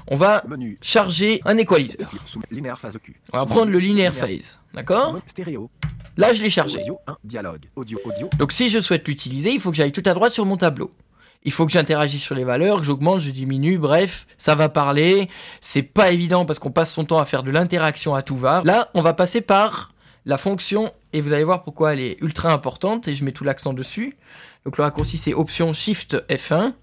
On 0.09 0.17
va 0.17 0.45
Menu. 0.49 0.77
charger 0.83 1.41
un 1.45 1.57
équaliseur. 1.57 2.11
Phase. 2.77 2.99
On 3.33 3.39
va 3.39 3.47
prendre 3.47 3.71
le 3.71 3.79
linear 3.79 4.13
linéaire. 4.13 4.15
phase, 4.15 4.59
d'accord? 4.75 5.21
Stéréo. 5.27 5.71
Là, 6.17 6.35
je 6.35 6.43
l'ai 6.43 6.51
chargé. 6.51 6.81
Audio 6.83 6.99
1. 7.07 7.17
Dialogue. 7.25 7.67
Audio. 7.77 7.99
Audio. 8.05 8.29
Donc 8.39 8.53
si 8.53 8.69
je 8.69 8.81
souhaite 8.81 9.07
l'utiliser, 9.09 9.53
il 9.53 9.61
faut 9.61 9.71
que 9.71 9.77
j'aille 9.77 9.93
tout 9.93 10.03
à 10.05 10.13
droite 10.13 10.33
sur 10.33 10.45
mon 10.45 10.57
tableau. 10.57 10.91
Il 11.45 11.53
faut 11.53 11.67
que 11.67 11.73
j'interagisse 11.73 12.23
sur 12.23 12.35
les 12.35 12.45
valeurs, 12.45 12.79
que 12.79 12.85
j'augmente, 12.87 13.21
je 13.21 13.31
diminue, 13.31 13.77
bref, 13.79 14.27
ça 14.39 14.55
va 14.55 14.69
parler. 14.69 15.29
C'est 15.61 15.83
pas 15.83 16.13
évident 16.13 16.45
parce 16.45 16.59
qu'on 16.59 16.71
passe 16.71 16.93
son 16.93 17.05
temps 17.05 17.19
à 17.19 17.25
faire 17.25 17.43
de 17.43 17.51
l'interaction 17.51 18.15
à 18.15 18.23
tout 18.23 18.37
va. 18.37 18.63
Là, 18.65 18.91
on 18.95 19.03
va 19.03 19.13
passer 19.13 19.41
par 19.41 19.93
la 20.25 20.39
fonction 20.39 20.93
et 21.13 21.21
vous 21.21 21.33
allez 21.33 21.43
voir 21.43 21.65
pourquoi 21.65 21.95
elle 21.95 22.01
est 22.01 22.17
ultra 22.21 22.53
importante 22.53 23.09
et 23.09 23.15
je 23.15 23.25
mets 23.25 23.33
tout 23.33 23.43
l'accent 23.43 23.73
dessus. 23.73 24.17
Donc 24.65 24.79
le 24.79 24.85
raccourci 24.85 25.19
c'est 25.19 25.35
option 25.35 25.73
Shift 25.73 26.15
F1. 26.31 26.75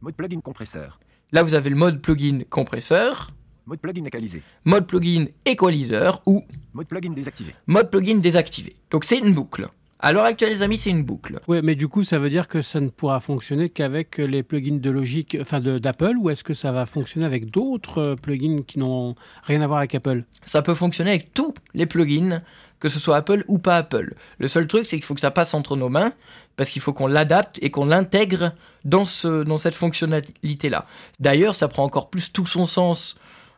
Mode 0.00 0.14
plugin 0.16 0.40
compresseur. 0.40 0.98
Là, 1.30 1.44
vous 1.44 1.54
avez 1.54 1.70
le 1.70 1.76
mode 1.76 2.00
plugin 2.02 2.40
compresseur, 2.50 3.30
Mode 3.66 3.78
plugin 3.78 4.04
équalisé. 4.04 4.42
mode 4.64 4.86
plugin 4.88 5.26
équaliseur 5.44 6.20
ou 6.26 6.44
Mode 6.72 6.88
plugin 6.88 7.10
désactivé. 7.12 7.54
mode 7.68 7.88
plugin 7.90 8.18
désactivé. 8.18 8.74
Donc 8.90 9.04
c'est 9.04 9.18
une 9.18 9.32
boucle. 9.32 9.68
À 10.02 10.12
l'heure 10.12 10.24
actuelle, 10.24 10.48
les 10.48 10.62
amis, 10.62 10.78
c'est 10.78 10.88
une 10.88 11.02
boucle. 11.02 11.40
Oui, 11.46 11.60
mais 11.62 11.74
du 11.74 11.86
coup, 11.86 12.04
ça 12.04 12.18
veut 12.18 12.30
dire 12.30 12.48
que 12.48 12.62
ça 12.62 12.80
ne 12.80 12.88
pourra 12.88 13.20
fonctionner 13.20 13.68
qu'avec 13.68 14.16
les 14.16 14.42
plugins 14.42 14.78
de 14.78 14.90
Logic, 14.90 15.36
enfin 15.38 15.60
d'Apple, 15.60 16.14
ou 16.18 16.30
est-ce 16.30 16.42
que 16.42 16.54
ça 16.54 16.72
va 16.72 16.86
fonctionner 16.86 17.26
avec 17.26 17.50
d'autres 17.50 17.98
euh, 17.98 18.16
plugins 18.16 18.62
qui 18.66 18.78
n'ont 18.78 19.14
rien 19.42 19.60
à 19.60 19.66
voir 19.66 19.80
avec 19.80 19.94
Apple? 19.94 20.24
Ça 20.42 20.62
peut 20.62 20.72
fonctionner 20.72 21.10
avec 21.10 21.34
tous 21.34 21.52
les 21.74 21.84
plugins, 21.84 22.40
que 22.78 22.88
ce 22.88 22.98
soit 22.98 23.16
Apple 23.16 23.44
ou 23.46 23.58
pas 23.58 23.76
Apple. 23.76 24.14
Le 24.38 24.48
seul 24.48 24.66
truc, 24.66 24.86
c'est 24.86 24.96
qu'il 24.96 25.04
faut 25.04 25.14
que 25.14 25.20
ça 25.20 25.30
passe 25.30 25.52
entre 25.52 25.76
nos 25.76 25.90
mains, 25.90 26.14
parce 26.56 26.70
qu'il 26.70 26.80
faut 26.80 26.94
qu'on 26.94 27.06
l'adapte 27.06 27.58
et 27.60 27.70
qu'on 27.70 27.84
l'intègre 27.84 28.54
dans, 28.86 29.04
ce, 29.04 29.42
dans 29.42 29.58
cette 29.58 29.74
fonctionnalité-là. 29.74 30.86
D'ailleurs, 31.18 31.54
ça 31.54 31.68
prend 31.68 31.84
encore 31.84 32.08
plus 32.08 32.32
tout 32.32 32.46
son 32.46 32.66
sens. 32.66 33.16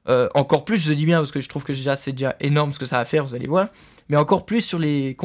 Euh, 0.09 0.29
encore 0.35 0.65
plus, 0.65 0.79
je 0.79 0.93
dis 0.93 1.07
bien, 1.07 1.19
parce 1.19 1.31
que 1.31 1.41
je 1.41 1.49
trouve 1.49 1.65
que 1.65 1.73
déjà 1.73 1.97
c'est 1.97 2.13
déjà 2.13 2.37
énorme 2.41 2.73
ce 2.73 2.79
que 2.79 2.87
ça 2.87 2.97
va 2.97 3.05
faire, 3.05 3.25
vous 3.25 3.35
allez 3.35 3.47
voir. 3.47 3.69
Mais 4.09 4.17
encore 4.17 4.45
plus 4.45 4.61
sur 4.61 4.79
les, 4.79 5.17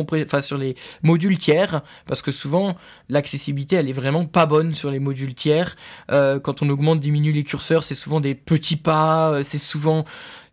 sur 0.44 0.58
les 0.58 0.76
modules 1.02 1.38
tiers, 1.38 1.82
parce 2.06 2.22
que 2.22 2.32
souvent 2.32 2.76
l'accessibilité 3.10 3.76
elle 3.76 3.90
est 3.90 3.94
vraiment 3.94 4.26
pas 4.26 4.46
bonne 4.46 4.76
sur 4.76 4.92
les 4.92 5.00
modules 5.00 5.34
tiers. 5.34 5.76
Euh, 6.12 6.40
quand 6.40 6.62
on 6.62 6.70
augmente, 6.70 7.00
diminue 7.00 7.32
les 7.32 7.44
curseurs, 7.44 7.84
c'est 7.84 7.96
souvent 7.96 8.22
des 8.22 8.36
petits 8.36 8.76
pas, 8.76 9.32
euh, 9.32 9.44
c'est 9.44 9.58
souvent 9.58 10.06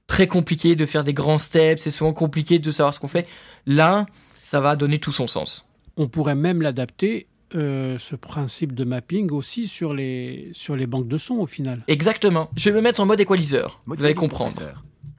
très 0.07 0.27
compliqué 0.27 0.75
de 0.75 0.87
faire 0.87 1.05
des 1.05 1.15
grands 1.15 1.39
steps, 1.39 1.83
c'est 1.83 1.91
souvent 1.91 2.13
compliqué 2.13 2.59
de 2.59 2.71
savoir 2.71 2.95
ce 2.95 3.01
qu'on 3.01 3.09
fait. 3.09 3.27
Là, 3.67 4.07
ça 4.43 4.61
va 4.61 4.77
donner 4.77 4.99
tout 4.99 5.13
son 5.13 5.27
sens. 5.29 5.67
On 5.97 6.09
pourrait 6.09 6.35
même 6.35 6.63
l'adapter, 6.63 7.27
euh, 7.55 7.99
ce 7.99 8.17
principe 8.17 8.75
de 8.75 8.85
mapping, 8.85 9.31
aussi 9.31 9.69
sur 9.69 9.95
les, 9.95 10.51
sur 10.53 10.75
les 10.77 10.87
banques 10.87 11.09
de 11.09 11.19
sons 11.19 11.37
au 11.37 11.47
final. 11.47 11.83
Exactement. 11.87 12.51
Je 12.57 12.71
vais 12.71 12.77
me 12.77 12.83
mettre 12.83 13.01
en 13.01 13.07
mode 13.07 13.21
équaliseur. 13.21 13.81
Mode 13.87 13.99
Vous 13.99 14.05
allez 14.05 14.15
comprendre. 14.15 14.61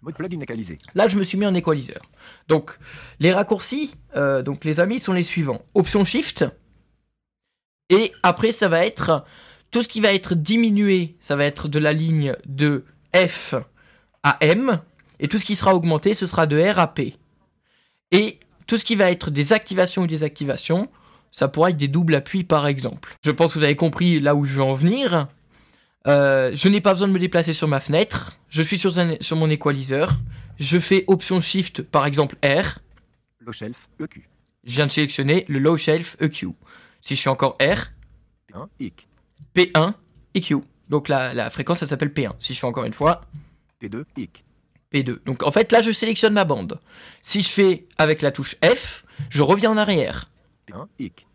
Mode 0.01 0.15
plugin 0.15 0.39
équalisé. 0.39 0.77
Là, 0.93 1.07
je 1.07 1.17
me 1.17 1.23
suis 1.23 1.37
mis 1.37 1.45
en 1.45 1.55
équaliseur. 1.55 2.01
Donc, 2.47 2.77
les 3.19 3.31
raccourcis, 3.31 3.95
euh, 4.15 4.43
donc 4.43 4.65
les 4.65 4.79
amis, 4.79 4.99
sont 4.99 5.13
les 5.13 5.23
suivants. 5.23 5.61
Option 5.73 6.03
Shift. 6.03 6.45
Et 7.89 8.11
après, 8.21 8.51
ça 8.51 8.67
va 8.67 8.85
être 8.85 9.25
tout 9.71 9.81
ce 9.81 9.87
qui 9.87 10.01
va 10.01 10.13
être 10.13 10.35
diminué, 10.35 11.15
ça 11.19 11.35
va 11.35 11.45
être 11.45 11.67
de 11.67 11.79
la 11.79 11.93
ligne 11.93 12.35
de 12.45 12.85
F 13.15 13.55
à 14.23 14.37
M. 14.41 14.79
Et 15.19 15.27
tout 15.27 15.39
ce 15.39 15.45
qui 15.45 15.55
sera 15.55 15.73
augmenté, 15.75 16.13
ce 16.13 16.27
sera 16.27 16.45
de 16.47 16.61
R 16.61 16.79
à 16.79 16.93
P. 16.93 17.15
Et 18.11 18.39
tout 18.67 18.77
ce 18.77 18.85
qui 18.85 18.95
va 18.95 19.11
être 19.11 19.31
des 19.31 19.53
activations 19.53 20.03
ou 20.03 20.07
des 20.07 20.23
activations, 20.23 20.89
ça 21.37 21.49
pourra 21.49 21.71
être 21.71 21.75
des 21.77 21.89
doubles 21.89 22.15
appuis 22.15 22.45
par 22.45 22.65
exemple. 22.65 23.17
Je 23.25 23.29
pense 23.31 23.53
que 23.53 23.59
vous 23.59 23.65
avez 23.65 23.75
compris 23.75 24.19
là 24.21 24.35
où 24.35 24.45
je 24.45 24.53
veux 24.55 24.63
en 24.63 24.73
venir. 24.73 25.27
Euh, 26.07 26.51
je 26.55 26.69
n'ai 26.69 26.79
pas 26.79 26.93
besoin 26.93 27.09
de 27.09 27.13
me 27.13 27.19
déplacer 27.19 27.51
sur 27.51 27.67
ma 27.67 27.81
fenêtre. 27.81 28.37
Je 28.49 28.61
suis 28.61 28.77
sur, 28.77 28.97
un- 28.99 29.17
sur 29.19 29.35
mon 29.35 29.49
équaliseur. 29.49 30.11
Je 30.59 30.79
fais 30.79 31.03
Option 31.07 31.41
Shift, 31.41 31.81
par 31.81 32.05
exemple 32.05 32.37
R. 32.41 32.79
Low 33.41 33.51
shelf 33.51 33.89
EQ. 34.01 34.29
Je 34.63 34.75
viens 34.75 34.85
de 34.87 34.91
sélectionner 34.91 35.43
le 35.49 35.59
Low 35.59 35.77
Shelf 35.77 36.15
EQ. 36.21 36.47
Si 37.01 37.15
je 37.17 37.21
fais 37.21 37.29
encore 37.29 37.57
R, 37.61 37.91
P1 38.53 38.67
IC. 38.79 39.07
P1, 39.55 39.93
EQ. 40.35 40.55
Donc 40.89 41.09
la, 41.09 41.33
la 41.33 41.49
fréquence, 41.49 41.81
elle 41.81 41.89
s'appelle 41.89 42.13
P1. 42.13 42.31
Si 42.39 42.53
je 42.53 42.59
fais 42.59 42.65
encore 42.67 42.85
une 42.85 42.93
fois, 42.93 43.21
P2 43.81 44.05
IC. 44.15 44.43
P2. 44.93 45.17
Donc 45.25 45.43
en 45.43 45.51
fait, 45.51 45.71
là, 45.73 45.81
je 45.81 45.91
sélectionne 45.91 46.33
ma 46.33 46.45
bande. 46.45 46.79
Si 47.21 47.41
je 47.41 47.49
fais 47.49 47.85
avec 47.97 48.21
la 48.21 48.31
touche 48.31 48.55
F, 48.63 49.03
je 49.29 49.43
reviens 49.43 49.71
en 49.71 49.77
arrière. 49.77 50.29
P1 50.67 50.87
IC. 50.99 51.27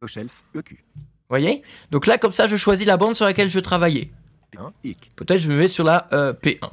Low 0.00 0.08
shelf 0.08 0.44
EQ. 0.54 0.84
voyez? 1.28 1.62
Donc 1.90 2.06
là, 2.06 2.18
comme 2.18 2.32
ça, 2.32 2.48
je 2.48 2.56
choisis 2.56 2.86
la 2.86 2.96
bande 2.96 3.14
sur 3.14 3.24
laquelle 3.24 3.50
je 3.50 3.54
veux 3.54 3.62
travailler. 3.62 4.12
P1 4.52 4.72
IC. 4.84 5.14
Peut-être 5.16 5.40
je 5.40 5.48
me 5.48 5.56
mets 5.56 5.68
sur 5.68 5.84
la 5.84 6.08
euh, 6.12 6.32
P1. 6.32 6.70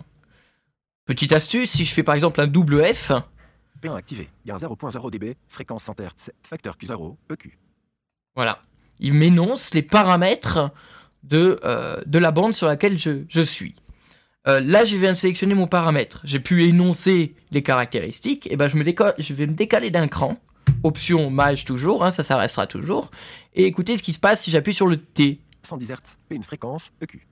Petite 1.05 1.31
astuce, 1.31 1.71
si 1.71 1.85
je 1.85 1.93
fais 1.93 2.03
par 2.03 2.15
exemple 2.15 2.39
un 2.41 2.47
double 2.47 2.83
F, 2.93 3.11
P1 3.81 3.95
activé. 3.95 4.29
Gain 4.45 4.57
0.0 4.57 5.11
dB. 5.11 5.35
Fréquence 5.47 5.83
100 5.83 5.99
Hz. 5.99 6.31
Facteur 6.43 6.77
Q0 6.77 7.15
EQ. 7.31 7.57
Voilà. 8.35 8.59
Il 8.99 9.13
m'énonce 9.13 9.73
les 9.73 9.81
paramètres 9.81 10.71
de, 11.23 11.59
euh, 11.63 11.99
de 12.05 12.19
la 12.19 12.31
bande 12.31 12.53
sur 12.53 12.67
laquelle 12.67 12.97
je, 12.97 13.23
je 13.27 13.41
suis. 13.41 13.75
Euh, 14.47 14.59
là, 14.59 14.85
je 14.85 14.95
viens 14.97 15.11
de 15.11 15.17
sélectionner 15.17 15.55
mon 15.55 15.67
paramètre. 15.67 16.21
J'ai 16.23 16.39
pu 16.39 16.63
énoncer 16.65 17.35
les 17.51 17.63
caractéristiques. 17.63 18.47
Et 18.51 18.57
ben, 18.57 18.67
je, 18.67 18.77
me 18.77 18.83
je 19.17 19.33
vais 19.33 19.47
me 19.47 19.53
décaler 19.53 19.91
d'un 19.91 20.07
cran. 20.07 20.39
Option 20.83 21.29
mage 21.29 21.65
toujours, 21.65 22.03
hein, 22.03 22.11
ça, 22.11 22.23
ça 22.23 22.37
restera 22.37 22.67
toujours. 22.67 23.11
Et 23.53 23.65
écoutez 23.65 23.97
ce 23.97 24.03
qui 24.03 24.13
se 24.13 24.19
passe 24.19 24.41
si 24.43 24.51
j'appuie 24.51 24.73
sur 24.73 24.87
le 24.87 24.97
T. 24.97 25.39
110 25.63 25.91
Hz. 25.91 25.95
P1 26.31 26.43
fréquence 26.43 26.91
EQ. 27.01 27.27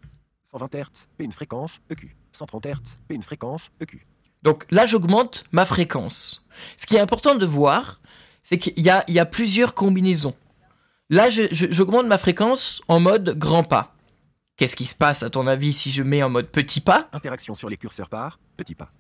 120 0.52 0.76
Hz. 0.76 0.86
P1 1.20 1.32
fréquence 1.32 1.80
EQ. 1.90 2.16
130 2.34 2.66
Hz. 2.68 2.98
P1 3.10 3.22
fréquence 3.24 3.72
E 3.82 3.84
EQ. 3.84 4.06
Donc 4.44 4.66
là, 4.72 4.86
j'augmente 4.86 5.46
ma 5.52 5.66
fréquence. 5.66 6.46
Ce 6.78 6.86
qui 6.86 6.96
est 6.96 7.00
important 7.00 7.36
de 7.36 7.46
voir, 7.46 8.00
c'est 8.44 8.58
qu'il 8.58 8.80
y 8.80 8.90
a, 8.90 9.04
il 9.08 9.14
y 9.14 9.20
a 9.20 9.26
plusieurs 9.26 9.74
combinaisons. 9.74 10.36
Là, 11.10 11.30
je- 11.30 11.48
je- 11.52 11.66
j'augmente 11.72 12.06
ma 12.08 12.18
fréquence 12.18 12.82
en 12.88 13.00
mode 13.00 13.36
grand 13.38 13.64
pas. 13.64 13.96
Qu'est-ce 14.58 14.76
qui 14.76 14.86
se 14.86 14.96
passe, 14.96 15.24
à 15.24 15.30
ton 15.30 15.48
avis, 15.48 15.74
si 15.74 15.90
je 15.92 16.04
mets 16.04 16.22
en 16.22 16.30
mode 16.30 16.48
petit 16.48 16.82
pas? 16.82 17.10
Interaction 17.14 17.56
sur 17.56 17.70
les 17.70 17.78
curseurs 17.78 18.10
par 18.10 18.40
petit 18.58 18.76
pas. 18.76 18.92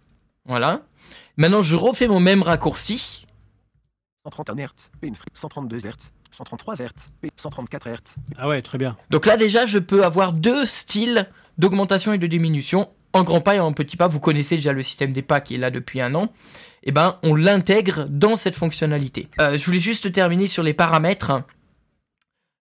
Voilà. 0.46 0.82
Maintenant, 1.38 1.62
je 1.62 1.76
refais 1.76 2.08
mon 2.08 2.20
même 2.20 2.42
raccourci. 2.42 3.26
131 4.25 4.55
Hz. 4.55 4.91
P1 5.01 5.15
fri- 5.15 5.25
132 5.34 5.77
Hz. 5.79 6.12
133 6.32 6.75
Hz. 6.75 6.89
P 7.21 7.29
134 7.38 7.88
Hz. 7.88 7.97
Ah 8.38 8.47
ouais, 8.47 8.62
très 8.62 8.77
bien. 8.77 8.97
Donc 9.10 9.25
là, 9.25 9.38
déjà, 9.38 9.65
je 9.65 9.79
peux 9.79 10.03
avoir 10.03 10.34
deux 10.34 10.65
styles 10.65 11.27
d'augmentation 11.58 12.13
et 12.13 12.17
de 12.17 12.27
diminution. 12.27 12.89
En 13.13 13.23
grand 13.23 13.41
pas 13.41 13.55
et 13.55 13.60
en 13.60 13.73
petit 13.73 13.97
pas, 13.97 14.08
vous 14.08 14.19
connaissez 14.19 14.55
déjà 14.55 14.71
le 14.73 14.84
système 14.84 15.13
des 15.13 15.21
pas 15.23 15.41
qui 15.41 15.55
est 15.55 15.58
là 15.58 15.71
depuis 15.71 15.99
un 16.01 16.13
an. 16.15 16.32
Eh 16.84 16.91
ben, 16.91 17.17
on 17.23 17.34
l'intègre 17.36 18.05
dans 18.08 18.36
cette 18.36 18.55
fonctionnalité. 18.55 19.29
Euh, 19.41 19.58
je 19.58 19.65
voulais 19.65 19.79
juste 19.79 20.12
terminer 20.12 20.47
sur 20.47 20.63
les 20.63 20.73
paramètres. 20.73 21.43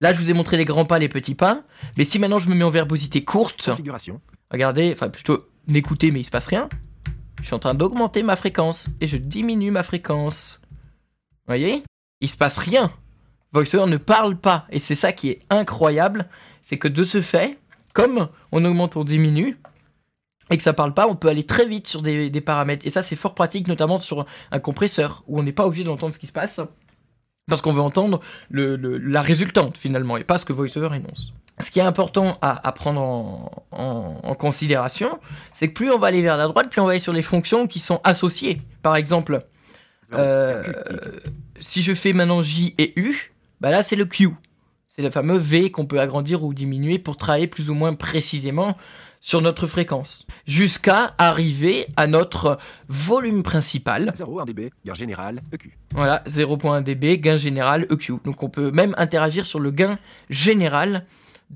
Là, 0.02 0.12
je 0.12 0.20
vous 0.20 0.30
ai 0.30 0.34
montré 0.34 0.58
les 0.58 0.66
grands 0.66 0.86
pas, 0.86 1.00
les 1.00 1.08
petits 1.08 1.34
pas. 1.36 1.62
Mais 1.98 2.04
si 2.04 2.20
maintenant 2.20 2.40
je 2.40 2.50
me 2.50 2.56
mets 2.56 2.66
en 2.66 2.70
verbosité 2.70 3.24
courte, 3.24 3.64
Configuration. 3.64 4.20
regardez, 4.52 4.92
enfin 4.94 5.10
plutôt 5.10 5.48
n'écoutez, 5.68 6.12
mais 6.12 6.20
il 6.20 6.26
se 6.26 6.32
passe 6.32 6.48
rien. 6.48 6.68
Je 7.40 7.46
suis 7.46 7.56
en 7.56 7.60
train 7.60 7.74
d'augmenter 7.74 8.22
ma 8.22 8.36
fréquence 8.36 8.90
et 9.00 9.08
je 9.08 9.16
diminue 9.18 9.72
ma 9.72 9.84
fréquence. 9.84 10.60
Vous 11.46 11.52
voyez 11.52 11.84
Il 12.22 12.30
se 12.30 12.38
passe 12.38 12.58
rien. 12.58 12.92
VoiceOver 13.52 13.90
ne 13.90 13.98
parle 13.98 14.36
pas. 14.36 14.66
Et 14.72 14.80
c'est 14.80 14.96
ça 14.96 15.12
qui 15.12 15.30
est 15.30 15.40
incroyable. 15.50 16.28
C'est 16.62 16.78
que 16.78 16.88
de 16.88 17.04
ce 17.04 17.22
fait, 17.22 17.60
comme 17.94 18.30
on 18.52 18.64
augmente, 18.66 18.96
on 18.96 19.04
diminue, 19.04 19.58
et 20.50 20.58
que 20.58 20.64
ça 20.64 20.74
parle 20.74 20.94
pas, 20.94 21.08
on 21.08 21.16
peut 21.16 21.30
aller 21.30 21.44
très 21.44 21.66
vite 21.66 21.88
sur 21.88 22.02
des, 22.02 22.30
paramètres. 22.42 22.86
Et 22.86 22.90
ça, 22.90 23.04
c'est 23.04 23.16
fort 23.16 23.36
pratique, 23.36 23.68
notamment 23.68 24.00
sur 24.00 24.26
un 24.52 24.60
compresseur, 24.60 25.24
où 25.28 25.40
on 25.40 25.44
n'est 25.44 25.54
pas 25.54 25.66
obligé 25.66 25.84
d'entendre 25.84 26.14
ce 26.14 26.20
qui 26.20 26.28
se 26.28 26.34
passe. 26.34 26.60
Parce 27.48 27.62
qu'on 27.62 27.74
veut 27.74 27.82
entendre 27.82 28.20
la 28.50 29.22
résultante, 29.22 29.78
finalement, 29.78 30.18
et 30.18 30.24
pas 30.24 30.38
ce 30.38 30.46
que 30.46 30.54
VoiceOver 30.54 30.96
énonce. 30.96 31.34
Ce 31.60 31.70
qui 31.70 31.80
est 31.80 31.84
important 31.84 32.38
à, 32.42 32.72
prendre 32.72 33.52
en, 33.72 34.36
considération, 34.36 35.20
c'est 35.54 35.68
que 35.70 35.74
plus 35.74 35.92
on 35.92 36.00
va 36.00 36.08
aller 36.08 36.22
vers 36.22 36.38
la 36.38 36.48
droite, 36.48 36.70
plus 36.70 36.82
on 36.82 36.86
va 36.86 36.92
aller 36.92 37.00
sur 37.00 37.14
les 37.14 37.22
fonctions 37.22 37.68
qui 37.68 37.80
sont 37.80 38.02
associées. 38.04 38.62
Par 38.82 38.96
exemple, 38.96 39.40
0, 39.40 39.53
euh, 40.16 40.64
si 41.60 41.82
je 41.82 41.94
fais 41.94 42.14
maintenant 42.14 42.42
J 42.42 42.76
et 42.78 42.94
U, 43.00 43.32
bah 43.62 43.72
là 43.72 43.84
c'est 43.84 43.96
le 43.96 44.06
Q. 44.06 44.30
C'est 44.88 45.02
le 45.02 45.10
fameux 45.10 45.38
V 45.38 45.72
qu'on 45.72 45.86
peut 45.86 46.00
agrandir 46.00 46.44
ou 46.44 46.54
diminuer 46.54 47.00
pour 47.00 47.18
travailler 47.18 47.48
plus 47.48 47.70
ou 47.70 47.74
moins 47.74 47.94
précisément 47.94 48.78
sur 49.22 49.42
notre 49.42 49.68
fréquence. 49.68 50.28
Jusqu'à 50.46 51.16
arriver 51.18 51.88
à 51.96 52.08
notre 52.08 52.60
volume 52.90 53.42
principal. 53.42 54.12
0,1 54.16 54.46
dB. 54.46 54.70
Gain 54.86 54.94
général 54.94 55.42
EQ. 55.54 55.78
Voilà, 55.94 56.22
0.1 56.28 56.84
dB, 56.84 57.20
gain 57.20 57.38
général 57.38 57.88
EQ. 57.90 58.20
Donc 58.26 58.44
on 58.44 58.50
peut 58.50 58.72
même 58.72 58.94
interagir 58.98 59.46
sur 59.46 59.60
le 59.62 59.72
gain 59.72 59.98
général 60.30 61.06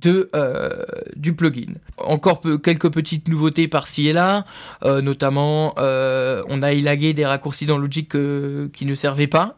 euh, 0.05 0.83
du 1.15 1.33
plugin. 1.33 1.73
Encore 1.97 2.41
quelques 2.63 2.91
petites 2.91 3.27
nouveautés 3.27 3.67
par-ci 3.67 4.07
et 4.07 4.13
là, 4.13 4.45
euh, 4.83 5.01
notamment 5.01 5.73
euh, 5.79 6.43
on 6.47 6.61
a 6.61 6.73
élagué 6.73 7.13
des 7.13 7.25
raccourcis 7.25 7.65
dans 7.65 7.77
Logic 7.77 8.09
qui 8.09 8.85
ne 8.85 8.95
servaient 8.95 9.27
pas. 9.27 9.57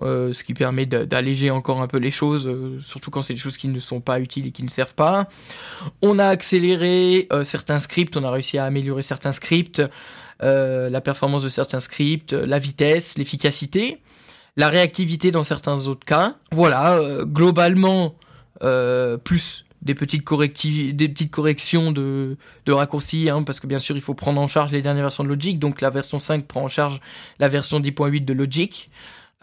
ce 0.00 0.42
qui 0.42 0.54
permet 0.54 0.86
d'alléger 0.86 1.50
encore 1.50 1.80
un 1.80 1.86
peu 1.86 1.98
les 1.98 2.10
choses, 2.10 2.50
surtout 2.80 3.10
quand 3.10 3.22
c'est 3.22 3.34
des 3.34 3.40
choses 3.40 3.56
qui 3.56 3.68
ne 3.68 3.80
sont 3.80 4.00
pas 4.00 4.18
utiles 4.20 4.46
et 4.46 4.50
qui 4.50 4.64
ne 4.64 4.68
servent 4.68 4.94
pas. 4.94 5.28
On 6.02 6.18
a 6.18 6.26
accéléré 6.26 7.28
certains 7.44 7.80
scripts, 7.80 8.16
on 8.16 8.24
a 8.24 8.30
réussi 8.30 8.58
à 8.58 8.64
améliorer 8.64 9.02
certains 9.02 9.32
scripts, 9.32 9.82
la 10.40 11.00
performance 11.00 11.44
de 11.44 11.48
certains 11.48 11.80
scripts, 11.80 12.32
la 12.32 12.58
vitesse, 12.58 13.16
l'efficacité, 13.18 14.00
la 14.56 14.68
réactivité 14.68 15.30
dans 15.30 15.44
certains 15.44 15.86
autres 15.86 16.04
cas. 16.04 16.34
Voilà, 16.50 17.00
globalement, 17.24 18.16
plus 19.24 19.64
des 19.82 19.94
petites, 19.94 20.26
des 20.96 21.08
petites 21.08 21.30
corrections 21.30 21.92
de, 21.92 22.36
de 22.64 22.72
raccourcis, 22.72 23.28
hein, 23.28 23.42
parce 23.42 23.60
que 23.60 23.66
bien 23.66 23.78
sûr, 23.78 23.96
il 23.96 24.02
faut 24.02 24.14
prendre 24.14 24.40
en 24.40 24.48
charge 24.48 24.72
les 24.72 24.82
dernières 24.82 25.04
versions 25.04 25.24
de 25.24 25.28
Logic, 25.28 25.58
donc 25.58 25.80
la 25.80 25.90
version 25.90 26.18
5 26.18 26.46
prend 26.46 26.62
en 26.62 26.68
charge 26.68 27.00
la 27.38 27.48
version 27.48 27.80
10.8 27.80 28.24
de 28.24 28.32
Logic. 28.32 28.90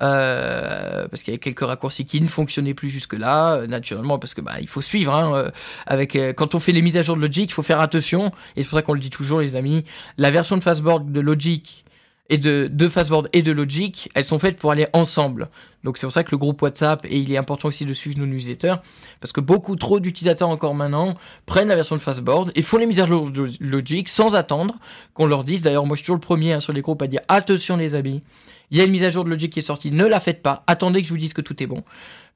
Euh, 0.01 1.07
parce 1.09 1.21
qu'il 1.21 1.31
y 1.31 1.35
a 1.35 1.37
quelques 1.37 1.59
raccourcis 1.59 2.05
qui 2.05 2.21
ne 2.21 2.27
fonctionnaient 2.27 2.73
plus 2.73 2.89
jusque-là, 2.89 3.53
euh, 3.53 3.67
naturellement, 3.67 4.17
parce 4.17 4.33
que 4.33 4.41
bah 4.41 4.53
il 4.59 4.67
faut 4.67 4.81
suivre. 4.81 5.13
Hein, 5.13 5.35
euh, 5.35 5.51
avec 5.85 6.15
euh, 6.15 6.33
quand 6.33 6.55
on 6.55 6.59
fait 6.59 6.71
les 6.71 6.81
mises 6.81 6.97
à 6.97 7.03
jour 7.03 7.15
de 7.15 7.21
Logic, 7.21 7.49
il 7.49 7.53
faut 7.53 7.61
faire 7.61 7.79
attention. 7.79 8.31
Et 8.55 8.63
c'est 8.63 8.67
pour 8.67 8.77
ça 8.77 8.81
qu'on 8.81 8.93
le 8.93 8.99
dit 8.99 9.11
toujours, 9.11 9.41
les 9.41 9.55
amis. 9.55 9.85
La 10.17 10.31
version 10.31 10.57
de 10.57 10.63
Fastboard 10.63 11.11
de 11.11 11.19
Logic 11.19 11.85
et 12.31 12.37
de, 12.37 12.69
de 12.71 12.89
Fastboard 12.89 13.27
et 13.33 13.41
de 13.41 13.51
Logic, 13.51 14.09
elles 14.15 14.23
sont 14.23 14.39
faites 14.39 14.57
pour 14.57 14.71
aller 14.71 14.87
ensemble. 14.93 15.49
Donc 15.83 15.97
c'est 15.97 16.07
pour 16.07 16.13
ça 16.13 16.23
que 16.23 16.31
le 16.31 16.37
groupe 16.37 16.61
WhatsApp, 16.61 17.05
et 17.05 17.19
il 17.19 17.31
est 17.31 17.37
important 17.37 17.67
aussi 17.67 17.85
de 17.85 17.93
suivre 17.93 18.17
nos 18.17 18.25
newsletters, 18.25 18.75
parce 19.19 19.33
que 19.33 19.41
beaucoup 19.41 19.75
trop 19.75 19.99
d'utilisateurs 19.99 20.47
encore 20.47 20.73
maintenant 20.73 21.15
prennent 21.45 21.67
la 21.67 21.75
version 21.75 21.97
de 21.97 22.01
Fastboard 22.01 22.53
et 22.55 22.61
font 22.61 22.77
les 22.77 22.85
mises 22.85 23.01
à 23.01 23.07
jour 23.07 23.29
de 23.29 23.49
Logic 23.59 24.07
sans 24.07 24.33
attendre 24.33 24.75
qu'on 25.13 25.25
leur 25.25 25.43
dise. 25.43 25.61
D'ailleurs, 25.61 25.85
moi 25.85 25.97
je 25.97 25.99
suis 25.99 26.05
toujours 26.05 26.15
le 26.15 26.21
premier 26.21 26.53
hein, 26.53 26.61
sur 26.61 26.71
les 26.71 26.81
groupes 26.81 27.01
à 27.01 27.07
dire 27.07 27.19
attention 27.27 27.75
les 27.75 27.95
amis, 27.95 28.23
il 28.71 28.77
y 28.77 28.81
a 28.81 28.85
une 28.85 28.91
mise 28.91 29.03
à 29.03 29.11
jour 29.11 29.25
de 29.25 29.29
Logic 29.29 29.51
qui 29.51 29.59
est 29.59 29.63
sortie, 29.63 29.91
ne 29.91 30.05
la 30.05 30.21
faites 30.21 30.41
pas, 30.41 30.63
attendez 30.67 31.01
que 31.01 31.09
je 31.09 31.13
vous 31.13 31.19
dise 31.19 31.33
que 31.33 31.41
tout 31.41 31.61
est 31.61 31.67
bon. 31.67 31.83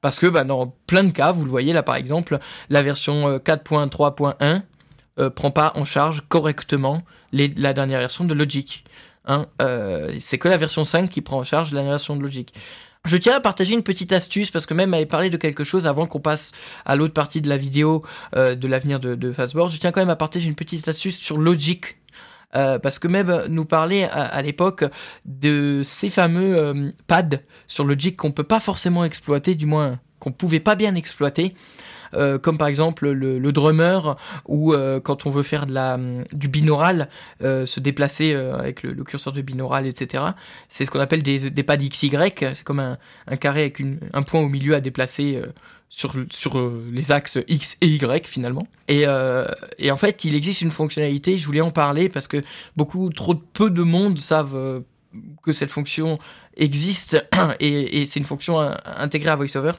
Parce 0.02 0.20
que 0.20 0.26
bah, 0.26 0.44
dans 0.44 0.74
plein 0.86 1.04
de 1.04 1.10
cas, 1.10 1.32
vous 1.32 1.46
le 1.46 1.50
voyez 1.50 1.72
là 1.72 1.82
par 1.82 1.96
exemple, 1.96 2.38
la 2.68 2.82
version 2.82 3.38
4.3.1 3.38 4.34
euh, 4.42 4.58
euh, 5.18 5.30
prend 5.30 5.50
pas 5.50 5.72
en 5.74 5.86
charge 5.86 6.22
correctement 6.28 7.02
la 7.32 7.72
dernière 7.72 7.98
version 7.98 8.24
de 8.26 8.34
Logic. 8.34 8.84
Hein, 9.26 9.46
euh, 9.60 10.14
c'est 10.20 10.38
que 10.38 10.48
la 10.48 10.56
version 10.56 10.84
5 10.84 11.10
qui 11.10 11.20
prend 11.20 11.38
en 11.38 11.44
charge 11.44 11.72
la 11.72 11.82
version 11.82 12.16
de 12.16 12.22
Logic. 12.22 12.52
Je 13.04 13.16
tiens 13.16 13.36
à 13.36 13.40
partager 13.40 13.74
une 13.74 13.82
petite 13.82 14.12
astuce 14.12 14.50
parce 14.50 14.66
que 14.66 14.74
même 14.74 14.90
m'avait 14.90 15.06
parlé 15.06 15.30
de 15.30 15.36
quelque 15.36 15.64
chose 15.64 15.86
avant 15.86 16.06
qu'on 16.06 16.20
passe 16.20 16.52
à 16.84 16.96
l'autre 16.96 17.14
partie 17.14 17.40
de 17.40 17.48
la 17.48 17.56
vidéo 17.56 18.04
euh, 18.34 18.54
de 18.54 18.66
l'avenir 18.66 18.98
de, 19.00 19.32
Fastboard. 19.32 19.70
Je 19.70 19.78
tiens 19.78 19.92
quand 19.92 20.00
même 20.00 20.10
à 20.10 20.16
partager 20.16 20.48
une 20.48 20.54
petite 20.54 20.86
astuce 20.88 21.18
sur 21.18 21.38
Logic. 21.38 21.98
Euh, 22.54 22.78
parce 22.78 22.98
que 22.98 23.08
même 23.08 23.44
nous 23.48 23.64
parlait 23.64 24.04
à, 24.04 24.40
l'époque 24.40 24.84
de 25.24 25.82
ces 25.84 26.08
fameux 26.08 26.92
pads 27.06 27.40
sur 27.66 27.84
Logic 27.84 28.16
qu'on 28.16 28.30
peut 28.30 28.44
pas 28.44 28.60
forcément 28.60 29.04
exploiter, 29.04 29.56
du 29.56 29.66
moins 29.66 29.98
qu'on 30.20 30.32
pouvait 30.32 30.60
pas 30.60 30.76
bien 30.76 30.94
exploiter. 30.94 31.54
Euh, 32.16 32.38
comme 32.38 32.58
par 32.58 32.68
exemple 32.68 33.08
le, 33.10 33.52
drummer 33.52 34.16
ou 34.46 34.72
euh, 34.72 35.00
quand 35.00 35.26
on 35.26 35.30
veut 35.30 35.42
faire 35.42 35.66
du 36.32 36.48
binaural, 36.48 37.08
euh, 37.42 37.66
se 37.66 37.80
déplacer 37.80 38.34
avec 38.34 38.82
le, 38.82 39.04
curseur 39.04 39.32
de 39.32 39.40
binaural, 39.42 39.86
etc. 39.86 40.24
C'est 40.68 40.86
ce 40.86 40.90
qu'on 40.90 41.00
appelle 41.00 41.22
des, 41.22 41.50
des 41.50 41.62
pads 41.62 41.76
XY, 41.76 42.10
c'est 42.10 42.64
comme 42.64 42.80
un, 42.80 42.98
carré 43.36 43.60
avec 43.60 43.82
un 44.12 44.22
point 44.22 44.40
au 44.40 44.48
milieu 44.48 44.74
à 44.74 44.80
déplacer 44.80 45.40
sur, 45.88 46.14
les 46.92 47.12
axes 47.12 47.38
X 47.48 47.76
et 47.80 47.86
Y 47.86 48.26
finalement. 48.26 48.66
Et, 48.88 49.06
en 49.08 49.96
fait, 49.96 50.24
il 50.24 50.34
existe 50.34 50.62
une 50.62 50.70
fonctionnalité, 50.70 51.38
je 51.38 51.46
voulais 51.46 51.60
en 51.60 51.70
parler 51.70 52.08
parce 52.08 52.26
que 52.26 52.42
beaucoup, 52.76 53.10
trop 53.10 53.34
peu 53.34 53.70
de 53.70 53.82
monde 53.82 54.18
savent 54.18 54.82
que 55.42 55.52
cette 55.52 55.70
fonction 55.70 56.18
existe 56.56 57.24
et 57.60 58.06
c'est 58.06 58.20
une 58.20 58.26
fonction 58.26 58.58
intégrée 58.84 59.30
à 59.30 59.36
VoiceOver. 59.36 59.72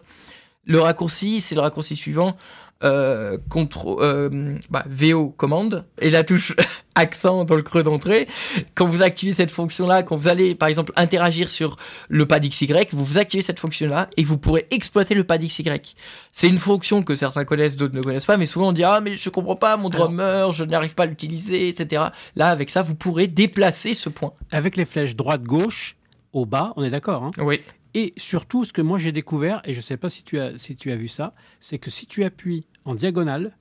Le 0.68 0.80
raccourci, 0.80 1.42
c'est 1.42 1.56
le 1.56 1.62
raccourci 1.62 1.96
suivant. 1.96 2.36
Euh, 2.84 3.40
euh, 3.86 4.56
bah, 4.70 4.86
VO 4.88 5.30
commande 5.30 5.86
et 6.00 6.12
la 6.12 6.24
touche 6.24 6.56
accent 6.96 7.44
dans 7.44 7.56
le 7.56 7.64
creux 7.64 7.82
d'entrée. 7.82 8.28
Quand 8.76 8.86
vous 8.86 9.02
activez 9.02 9.34
cette 9.34 9.50
fonction-là, 9.50 10.04
quand 10.04 10.16
vous 10.16 10.28
allez 10.28 10.54
par 10.54 10.70
exemple 10.70 10.94
interagir 10.96 11.50
sur 11.50 11.78
le 12.08 12.28
pad 12.28 12.48
XY, 12.48 12.72
vous 12.92 13.04
vous 13.04 13.18
activez 13.18 13.42
cette 13.42 13.60
fonction-là 13.60 14.10
et 14.16 14.24
vous 14.24 14.38
pourrez 14.38 14.68
exploiter 14.70 15.16
le 15.16 15.24
pad 15.24 15.42
XY. 15.42 15.96
C'est 16.32 16.50
une 16.50 16.60
fonction 16.60 17.02
que 17.02 17.16
certains 17.16 17.46
connaissent, 17.46 17.78
d'autres 17.78 17.96
ne 17.96 18.02
connaissent 18.04 18.28
pas, 18.28 18.38
mais 18.38 18.46
souvent 18.46 18.70
on 18.70 18.74
dit 18.74 18.84
ah 18.84 19.02
mais 19.02 19.18
je 19.18 19.30
comprends 19.32 19.56
pas 19.56 19.76
mon 19.76 19.90
drummer, 19.90 20.52
je 20.52 20.64
n'arrive 20.64 20.94
pas 20.94 21.04
à 21.04 21.08
l'utiliser, 21.08 21.70
etc. 21.70 22.04
Là 22.36 22.50
avec 22.50 22.70
ça 22.70 22.84
vous 22.84 22.94
pourrez 22.94 23.26
déplacer 23.26 23.96
ce 23.96 24.10
point. 24.10 24.34
Avec 24.52 24.78
les 24.78 24.86
flèches 24.86 25.16
droite 25.16 25.42
gauche 25.42 25.96
au 26.32 26.46
bas, 26.46 26.74
on 26.76 26.84
est 26.84 26.92
d'accord 26.92 27.24
hein? 27.24 27.32
Oui. 27.40 27.62
Et 28.00 28.14
surtout, 28.16 28.64
ce 28.64 28.72
que 28.72 28.84
moi 28.84 29.00
j'ai 29.00 29.12
découvert, 29.12 29.60
et 29.66 29.74
je 29.74 29.80
ne 29.80 29.82
sais 29.82 29.98
pas 29.98 30.08
si 30.08 30.22
tu, 30.22 30.40
as, 30.40 30.56
si 30.60 30.76
tu 30.76 30.92
as 30.92 30.96
vu 30.96 31.08
ça, 31.08 31.34
c'est 31.60 31.80
que 31.80 31.90
si 31.90 32.06
tu 32.06 32.24
appuies 32.24 32.68
en 32.86 32.94
diagonale. 32.94 33.58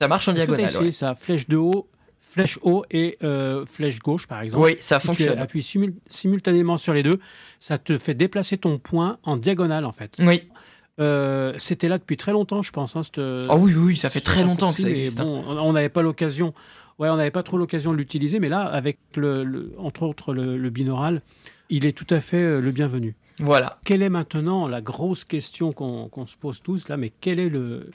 Ça 0.00 0.06
marche 0.06 0.28
en 0.28 0.32
diagonale. 0.32 0.70
C'est 0.70 0.92
ça, 0.92 1.16
flèche 1.16 1.48
de 1.48 1.56
haut, 1.56 1.90
flèche 2.20 2.60
haut 2.62 2.84
et 2.92 3.18
euh, 3.24 3.66
flèche 3.66 3.98
gauche 3.98 4.28
par 4.28 4.42
exemple? 4.42 4.62
Oui, 4.64 4.76
ça 4.78 5.00
si 5.00 5.08
fonctionne. 5.08 5.34
Tu 5.34 5.42
appuies 5.42 5.90
simultanément 6.06 6.76
sur 6.76 6.94
les 6.94 7.02
deux, 7.02 7.18
ça 7.58 7.78
te 7.78 7.98
fait 7.98 8.14
déplacer 8.14 8.58
ton 8.58 8.78
point 8.78 9.18
en 9.24 9.36
diagonale 9.36 9.84
en 9.84 9.92
fait. 9.92 10.20
Oui. 10.20 10.48
Euh, 11.00 11.52
c'était 11.58 11.88
là 11.88 11.98
depuis 11.98 12.16
très 12.16 12.30
longtemps, 12.30 12.62
je 12.62 12.70
pense. 12.70 12.94
Hein, 12.94 13.02
oh 13.16 13.56
oui, 13.58 13.74
oui, 13.74 13.96
ça 13.96 14.08
fait 14.08 14.20
très 14.20 14.44
longtemps 14.44 14.72
que 14.72 14.82
ça 14.82 14.88
existe. 14.88 15.20
Bon, 15.20 15.42
on 15.48 15.72
n'avait 15.72 15.88
pas 15.88 16.02
l'occasion. 16.02 16.54
Ouais, 17.00 17.08
on 17.08 17.16
n'avait 17.16 17.32
pas 17.32 17.42
trop 17.42 17.58
l'occasion 17.58 17.90
de 17.90 17.96
l'utiliser, 17.96 18.38
mais 18.38 18.48
là, 18.48 18.60
avec 18.60 19.00
le, 19.16 19.74
entre 19.78 20.04
autres 20.04 20.32
le 20.32 20.70
binaural, 20.70 21.22
il 21.70 21.86
est 21.86 21.92
tout 21.92 22.06
à 22.14 22.20
fait 22.20 22.36
euh, 22.36 22.60
le 22.60 22.70
bienvenu. 22.70 23.16
Voilà. 23.40 23.78
Quelle 23.84 24.02
est 24.02 24.08
maintenant 24.08 24.66
la 24.68 24.80
grosse 24.80 25.24
question 25.24 25.72
qu'on 25.72 26.26
se 26.26 26.36
pose 26.36 26.60
tous 26.62 26.88
là, 26.88 26.96
mais 26.96 27.12
quel 27.20 27.38
est 27.38 27.48
le, 27.48 27.90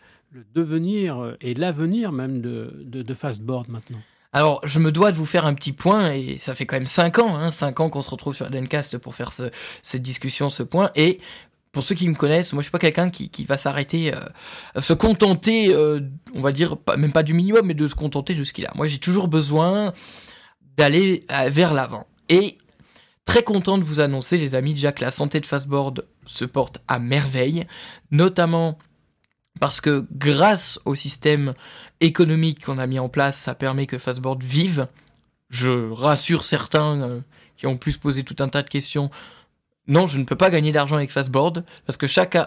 devenir 0.53 1.35
et 1.41 1.53
l'avenir 1.53 2.11
même 2.11 2.41
de, 2.41 2.73
de, 2.85 3.13
Fastboard 3.13 3.69
maintenant? 3.69 3.99
Alors, 4.31 4.61
je 4.63 4.79
me 4.79 4.91
dois 4.91 5.11
de 5.11 5.17
vous 5.17 5.25
faire 5.25 5.45
un 5.45 5.53
petit 5.53 5.73
point, 5.73 6.11
et 6.13 6.37
ça 6.39 6.55
fait 6.55 6.65
quand 6.65 6.75
même 6.75 6.87
5 6.87 7.19
ans, 7.19 7.35
hein, 7.35 7.51
5 7.51 7.79
ans 7.81 7.89
qu'on 7.89 8.01
se 8.01 8.09
retrouve 8.09 8.35
sur 8.35 8.49
Lencast 8.49 8.97
pour 8.97 9.13
faire 9.13 9.31
cette 9.31 10.01
discussion, 10.01 10.49
ce 10.49 10.63
point, 10.63 10.89
et 10.95 11.19
pour 11.73 11.83
ceux 11.83 11.95
qui 11.95 12.07
me 12.07 12.13
connaissent, 12.13 12.53
moi 12.53 12.61
je 12.61 12.65
suis 12.65 12.71
pas 12.71 12.79
quelqu'un 12.79 13.09
qui, 13.09 13.45
va 13.45 13.57
s'arrêter, 13.57 14.13
euh, 14.13 14.81
se 14.81 14.93
contenter, 14.93 15.73
euh, 15.73 15.99
on 16.35 16.41
va 16.41 16.51
dire, 16.51 16.77
même 16.97 17.11
pas 17.11 17.23
du 17.23 17.33
minimum, 17.33 17.65
mais 17.65 17.73
de 17.73 17.87
se 17.87 17.95
contenter 17.95 18.35
de 18.35 18.43
ce 18.43 18.53
qu'il 18.53 18.65
a. 18.67 18.71
Moi 18.75 18.85
j'ai 18.85 18.99
toujours 18.99 19.27
besoin 19.27 19.91
d'aller 20.77 21.25
euh, 21.31 21.49
vers 21.49 21.73
l'avant. 21.73 22.05
Et 22.29 22.59
Très 23.25 23.43
content 23.43 23.77
de 23.77 23.83
vous 23.83 23.99
annoncer, 23.99 24.37
les 24.37 24.55
amis, 24.55 24.73
déjà 24.73 24.91
que 24.91 25.03
la 25.03 25.11
santé 25.11 25.39
de 25.39 25.45
Fastboard 25.45 26.05
se 26.25 26.45
porte 26.45 26.79
à 26.87 26.99
merveille, 26.99 27.65
notamment 28.11 28.77
parce 29.59 29.81
que 29.81 30.05
grâce 30.11 30.79
au 30.85 30.95
système 30.95 31.53
économique 32.01 32.65
qu'on 32.65 32.79
a 32.79 32.87
mis 32.87 32.99
en 32.99 33.09
place, 33.09 33.37
ça 33.37 33.55
permet 33.55 33.87
que 33.87 33.97
Fastboard 33.97 34.43
vive. 34.43 34.87
Je 35.49 35.91
rassure 35.91 36.43
certains 36.43 37.01
euh, 37.01 37.19
qui 37.55 37.67
ont 37.67 37.77
pu 37.77 37.91
se 37.91 37.99
poser 37.99 38.23
tout 38.23 38.35
un 38.39 38.49
tas 38.49 38.63
de 38.63 38.69
questions 38.69 39.09
non, 39.87 40.07
je 40.07 40.17
ne 40.17 40.23
peux 40.23 40.37
pas 40.37 40.49
gagner 40.49 40.71
d'argent 40.71 40.95
avec 40.95 41.11
Fastboard 41.11 41.65
parce 41.85 41.97
que 41.97 42.07
chaque 42.07 42.37
euh, 42.37 42.45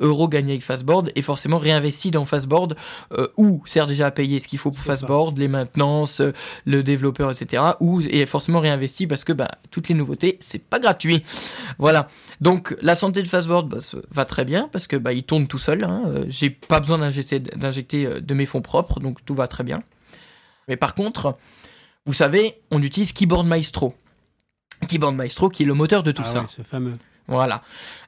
euro 0.00 0.28
gagné 0.28 0.52
avec 0.52 0.62
Fastboard 0.62 1.10
est 1.14 1.22
forcément 1.22 1.58
réinvesti 1.58 2.10
dans 2.10 2.26
Fastboard 2.26 2.76
euh, 3.12 3.28
ou 3.38 3.62
sert 3.64 3.86
déjà 3.86 4.08
à 4.08 4.10
payer 4.10 4.38
ce 4.38 4.48
qu'il 4.48 4.58
faut 4.58 4.70
pour 4.70 4.82
Fastboard, 4.82 5.38
les 5.38 5.48
maintenances, 5.48 6.20
euh, 6.20 6.34
le 6.66 6.82
développeur, 6.82 7.30
etc. 7.30 7.62
ou 7.80 8.02
est 8.02 8.26
forcément 8.26 8.60
réinvesti 8.60 9.06
parce 9.06 9.24
que 9.24 9.32
bah, 9.32 9.48
toutes 9.70 9.88
les 9.88 9.94
nouveautés, 9.94 10.36
c'est 10.40 10.58
pas 10.58 10.78
gratuit. 10.78 11.22
Voilà. 11.78 12.08
Donc 12.42 12.76
la 12.82 12.96
santé 12.96 13.22
de 13.22 13.28
Fastboard 13.28 13.70
bah, 13.70 13.78
va 14.10 14.26
très 14.26 14.44
bien 14.44 14.68
parce 14.70 14.86
que 14.86 14.96
bah, 14.96 15.14
il 15.14 15.22
tourne 15.22 15.46
tout 15.46 15.58
seul. 15.58 15.84
Hein. 15.84 16.24
J'ai 16.28 16.50
pas 16.50 16.80
besoin 16.80 16.98
d'injecter 16.98 17.40
de 17.40 18.34
mes 18.34 18.44
fonds 18.44 18.62
propres, 18.62 19.00
donc 19.00 19.24
tout 19.24 19.34
va 19.34 19.48
très 19.48 19.64
bien. 19.64 19.80
Mais 20.68 20.76
par 20.76 20.94
contre, 20.94 21.38
vous 22.04 22.12
savez, 22.12 22.60
on 22.70 22.82
utilise 22.82 23.12
Keyboard 23.12 23.46
Maestro. 23.46 23.94
Keyboard 24.88 25.14
Maestro, 25.14 25.48
qui 25.48 25.64
est 25.64 25.66
le 25.66 25.74
moteur 25.74 26.02
de 26.02 26.12
tout 26.12 26.22
ah 26.24 26.30
ça. 26.30 26.46
ce 26.48 26.62
fameux. 26.62 26.94
Voilà. 27.28 27.62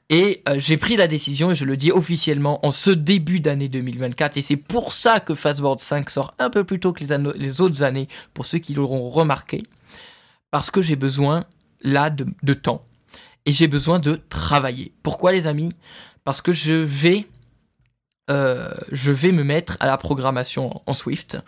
Et 0.08 0.42
euh, 0.48 0.56
j'ai 0.58 0.76
pris 0.76 0.96
la 0.96 1.06
décision, 1.06 1.50
et 1.50 1.54
je 1.54 1.64
le 1.64 1.76
dis 1.76 1.92
officiellement, 1.92 2.64
en 2.66 2.72
ce 2.72 2.90
début 2.90 3.38
d'année 3.38 3.68
2024, 3.68 4.38
et 4.38 4.42
c'est 4.42 4.56
pour 4.56 4.92
ça 4.92 5.20
que 5.20 5.34
Fastboard 5.34 5.78
5 5.78 6.10
sort 6.10 6.34
un 6.38 6.50
peu 6.50 6.64
plus 6.64 6.80
tôt 6.80 6.92
que 6.92 7.04
les, 7.04 7.32
les 7.36 7.60
autres 7.60 7.82
années, 7.82 8.08
pour 8.34 8.46
ceux 8.46 8.58
qui 8.58 8.74
l'auront 8.74 9.08
remarqué, 9.08 9.62
parce 10.50 10.70
que 10.70 10.82
j'ai 10.82 10.96
besoin, 10.96 11.44
là, 11.82 12.10
de, 12.10 12.54
temps. 12.54 12.84
Et 13.46 13.52
j'ai 13.52 13.68
besoin 13.68 14.00
de 14.00 14.20
travailler. 14.28 14.92
Pourquoi, 15.02 15.32
les 15.32 15.46
amis? 15.46 15.70
Parce 16.24 16.42
que 16.42 16.52
je 16.52 16.74
vais... 16.74 17.26
Euh, 18.30 18.72
je 18.92 19.10
vais 19.10 19.32
me 19.32 19.42
mettre 19.42 19.76
à 19.80 19.86
la 19.86 19.96
programmation 19.96 20.82
en 20.86 20.92
Swift. 20.92 21.38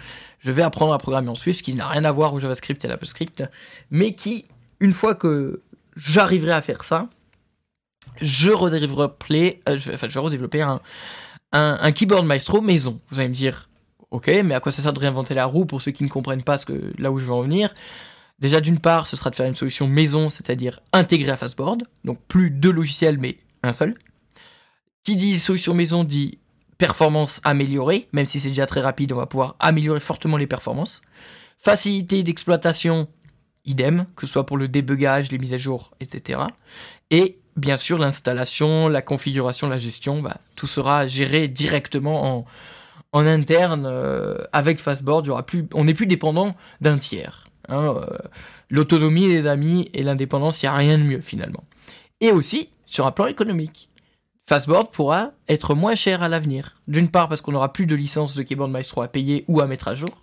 Je 0.40 0.50
vais 0.50 0.62
apprendre 0.62 0.92
à 0.92 0.98
programmer 0.98 1.28
en 1.28 1.36
Swift, 1.36 1.60
ce 1.60 1.62
qui 1.62 1.74
n'a 1.74 1.86
rien 1.86 2.04
à 2.04 2.10
voir 2.10 2.34
au 2.34 2.40
JavaScript 2.40 2.84
et 2.84 2.88
à 2.88 2.90
l'AppleScript, 2.90 3.44
mais 3.90 4.14
qui 4.14 4.46
une 4.82 4.92
fois 4.92 5.14
que 5.14 5.62
j'arriverai 5.96 6.50
à 6.50 6.60
faire 6.60 6.82
ça, 6.82 7.08
je 8.20 8.50
redévelopperai, 8.50 9.62
euh, 9.68 9.78
un, 11.52 11.92
keyboard 11.92 12.26
maestro 12.26 12.60
maison. 12.60 13.00
Vous 13.08 13.20
allez 13.20 13.28
me 13.28 13.34
dire, 13.34 13.70
ok, 14.10 14.26
mais 14.44 14.54
à 14.54 14.60
quoi 14.60 14.72
ça 14.72 14.82
sert 14.82 14.92
de 14.92 14.98
réinventer 14.98 15.34
la 15.34 15.46
roue 15.46 15.66
pour 15.66 15.80
ceux 15.80 15.92
qui 15.92 16.02
ne 16.02 16.08
comprennent 16.08 16.42
pas 16.42 16.58
ce 16.58 16.66
que, 16.66 16.92
là 16.98 17.12
où 17.12 17.20
je 17.20 17.26
veux 17.26 17.32
en 17.32 17.42
venir? 17.42 17.72
Déjà, 18.40 18.60
d'une 18.60 18.80
part, 18.80 19.06
ce 19.06 19.16
sera 19.16 19.30
de 19.30 19.36
faire 19.36 19.46
une 19.46 19.54
solution 19.54 19.86
maison, 19.86 20.30
c'est-à-dire 20.30 20.80
intégrée 20.92 21.30
à 21.30 21.36
Fastboard, 21.36 21.84
donc 22.04 22.18
plus 22.26 22.50
deux 22.50 22.72
logiciels, 22.72 23.18
mais 23.18 23.36
un 23.62 23.72
seul. 23.72 23.94
Qui 25.04 25.14
dit 25.14 25.38
solution 25.38 25.74
maison 25.74 26.02
dit 26.02 26.40
performance 26.76 27.40
améliorée, 27.44 28.08
même 28.12 28.26
si 28.26 28.40
c'est 28.40 28.48
déjà 28.48 28.66
très 28.66 28.80
rapide, 28.80 29.12
on 29.12 29.16
va 29.16 29.26
pouvoir 29.26 29.54
améliorer 29.60 30.00
fortement 30.00 30.38
les 30.38 30.48
performances. 30.48 31.02
Facilité 31.58 32.24
d'exploitation, 32.24 33.06
idem, 33.64 34.06
que 34.16 34.26
ce 34.26 34.32
soit 34.32 34.46
pour 34.46 34.56
le 34.56 34.68
débugage, 34.68 35.30
les 35.30 35.38
mises 35.38 35.54
à 35.54 35.58
jour, 35.58 35.92
etc. 36.00 36.40
Et 37.10 37.38
bien 37.56 37.76
sûr, 37.76 37.98
l'installation, 37.98 38.88
la 38.88 39.02
configuration, 39.02 39.68
la 39.68 39.78
gestion, 39.78 40.22
bah, 40.22 40.38
tout 40.56 40.66
sera 40.66 41.06
géré 41.06 41.48
directement 41.48 42.46
en, 43.12 43.26
interne 43.26 43.86
euh, 43.86 44.38
avec 44.52 44.80
Fastboard. 44.80 45.26
Il 45.26 45.30
aura 45.30 45.44
plus, 45.44 45.66
on 45.74 45.84
n'est 45.84 45.94
plus 45.94 46.06
dépendant 46.06 46.54
d'un 46.80 46.98
tiers. 46.98 47.44
Hein, 47.68 47.94
euh, 47.96 48.18
l'autonomie 48.70 49.28
des 49.28 49.46
amis 49.46 49.90
et 49.94 50.02
l'indépendance, 50.02 50.62
il 50.62 50.66
n'y 50.66 50.70
a 50.70 50.74
rien 50.74 50.98
de 50.98 51.04
mieux 51.04 51.20
finalement. 51.20 51.64
Et 52.20 52.32
aussi, 52.32 52.70
sur 52.86 53.06
un 53.06 53.12
plan 53.12 53.26
économique, 53.26 53.90
Fastboard 54.48 54.90
pourra 54.90 55.32
être 55.48 55.74
moins 55.74 55.94
cher 55.94 56.22
à 56.22 56.28
l'avenir. 56.28 56.80
D'une 56.88 57.10
part 57.10 57.28
parce 57.28 57.40
qu'on 57.40 57.52
n'aura 57.52 57.72
plus 57.72 57.86
de 57.86 57.94
licence 57.94 58.34
de 58.34 58.42
Keyboard 58.42 58.70
Maestro 58.70 59.02
à 59.02 59.08
payer 59.08 59.44
ou 59.46 59.60
à 59.60 59.66
mettre 59.66 59.88
à 59.88 59.94
jour. 59.94 60.22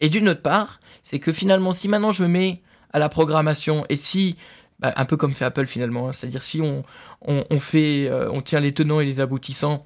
Et 0.00 0.08
d'une 0.08 0.28
autre 0.28 0.42
part, 0.42 0.80
c'est 1.02 1.18
que 1.18 1.32
finalement, 1.32 1.72
si 1.72 1.88
maintenant 1.88 2.12
je 2.12 2.22
me 2.22 2.28
mets 2.28 2.62
à 2.92 2.98
la 2.98 3.08
programmation 3.08 3.84
et 3.88 3.96
si 3.96 4.36
bah, 4.80 4.92
un 4.96 5.04
peu 5.04 5.16
comme 5.16 5.32
fait 5.32 5.44
Apple 5.44 5.66
finalement, 5.66 6.08
hein, 6.08 6.12
c'est-à-dire 6.12 6.42
si 6.42 6.60
on, 6.60 6.84
on, 7.26 7.58
fait, 7.58 8.08
euh, 8.08 8.30
on 8.32 8.40
tient 8.40 8.60
les 8.60 8.72
tenants 8.72 9.00
et 9.00 9.04
les 9.04 9.20
aboutissants 9.20 9.84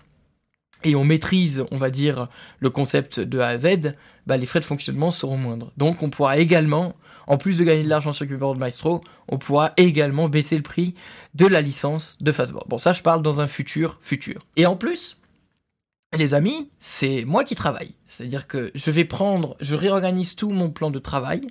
et 0.85 0.95
on 0.95 1.05
maîtrise, 1.05 1.65
on 1.71 1.77
va 1.79 1.91
dire, 1.91 2.29
le 2.61 2.71
concept 2.71 3.19
de 3.19 3.39
A 3.39 3.49
à 3.49 3.59
Z, 3.59 3.95
bah, 4.27 4.37
les 4.37 4.47
frais 4.47 4.61
de 4.61 4.65
fonctionnement 4.65 5.11
seront 5.11 5.37
moindres. 5.37 5.73
Donc 5.77 6.03
on 6.03 6.11
pourra 6.11 6.39
également, 6.39 6.95
en 7.27 7.39
plus 7.39 7.59
de 7.59 7.65
gagner 7.65 7.83
de 7.83 7.89
l'argent 7.89 8.13
sur 8.13 8.29
Keyboard 8.29 8.59
Maestro, 8.59 9.01
on 9.29 9.39
pourra 9.39 9.73
également 9.77 10.29
baisser 10.29 10.57
le 10.57 10.63
prix 10.63 10.95
de 11.35 11.47
la 11.47 11.61
licence 11.61 12.19
de 12.21 12.31
Fastboard. 12.31 12.69
Bon 12.69 12.79
ça 12.79 12.93
je 12.93 13.03
parle 13.03 13.23
dans 13.23 13.41
un 13.41 13.47
futur 13.47 13.99
futur. 14.03 14.47
Et 14.57 14.67
en 14.67 14.77
plus, 14.77 15.17
les 16.17 16.35
amis, 16.35 16.71
c'est 16.79 17.25
moi 17.25 17.45
qui 17.45 17.55
travaille. 17.55 17.95
C'est-à-dire 18.07 18.47
que 18.47 18.71
je 18.75 18.91
vais 18.91 19.05
prendre, 19.05 19.57
je 19.61 19.75
réorganise 19.75 20.37
tout 20.37 20.51
mon 20.51 20.71
plan 20.71 20.91
de 20.91 20.99
travail, 20.99 21.47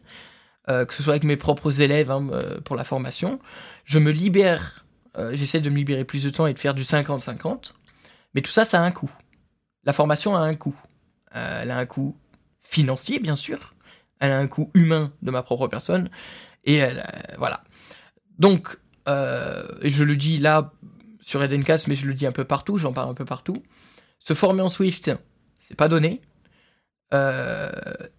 euh, 0.70 0.86
que 0.86 0.94
ce 0.94 1.04
soit 1.04 1.14
avec 1.14 1.24
mes 1.24 1.38
propres 1.38 1.82
élèves 1.82 2.12
hein, 2.12 2.28
euh, 2.32 2.62
pour 2.62 2.76
la 2.76 2.84
formation. 2.84 3.40
Je 3.86 4.00
me 4.00 4.12
libère, 4.12 4.86
euh, 5.18 5.32
j'essaie 5.34 5.60
de 5.60 5.70
me 5.70 5.76
libérer 5.76 6.06
plus 6.06 6.24
de 6.24 6.30
temps 6.30 6.48
et 6.48 6.54
de 6.54 6.60
faire 6.60 6.74
du 6.74 6.84
50-50. 6.84 7.74
Mais 8.34 8.42
tout 8.42 8.52
ça, 8.52 8.66
ça 8.66 8.82
a 8.82 8.84
un 8.84 8.92
coût. 8.92 9.12
La 9.84 9.94
formation 9.94 10.36
a 10.36 10.40
un 10.40 10.56
coût. 10.56 10.76
elle 11.32 11.72
a 11.72 11.78
un 11.78 11.86
coût 11.86 12.16
financier, 12.62 13.20
bien 13.20 13.36
sûr. 13.36 13.74
Elle 14.20 14.32
a 14.32 14.38
un 14.38 14.48
coût 14.48 14.72
humain 14.74 15.12
de 15.22 15.32
ma 15.32 15.44
propre 15.44 15.68
personne. 15.68 16.10
Et 16.64 16.82
voilà. 17.38 17.64
Donc, 18.40 18.78
et 19.08 19.90
je 19.90 20.04
le 20.04 20.16
dis 20.16 20.38
là 20.38 20.72
sur 21.20 21.44
Edencast, 21.44 21.88
mais 21.88 21.96
je 21.96 22.06
le 22.06 22.14
dis 22.14 22.26
un 22.26 22.32
peu 22.32 22.46
partout, 22.46 22.78
j'en 22.78 22.94
parle 22.94 23.10
un 23.10 23.14
peu 23.14 23.26
partout. 23.26 23.62
Se 24.24 24.34
former 24.34 24.62
en 24.62 24.70
Swift, 24.70 25.12
c'est 25.60 25.76
pas 25.76 25.90
donné. 25.90 26.22
Euh, 27.14 27.70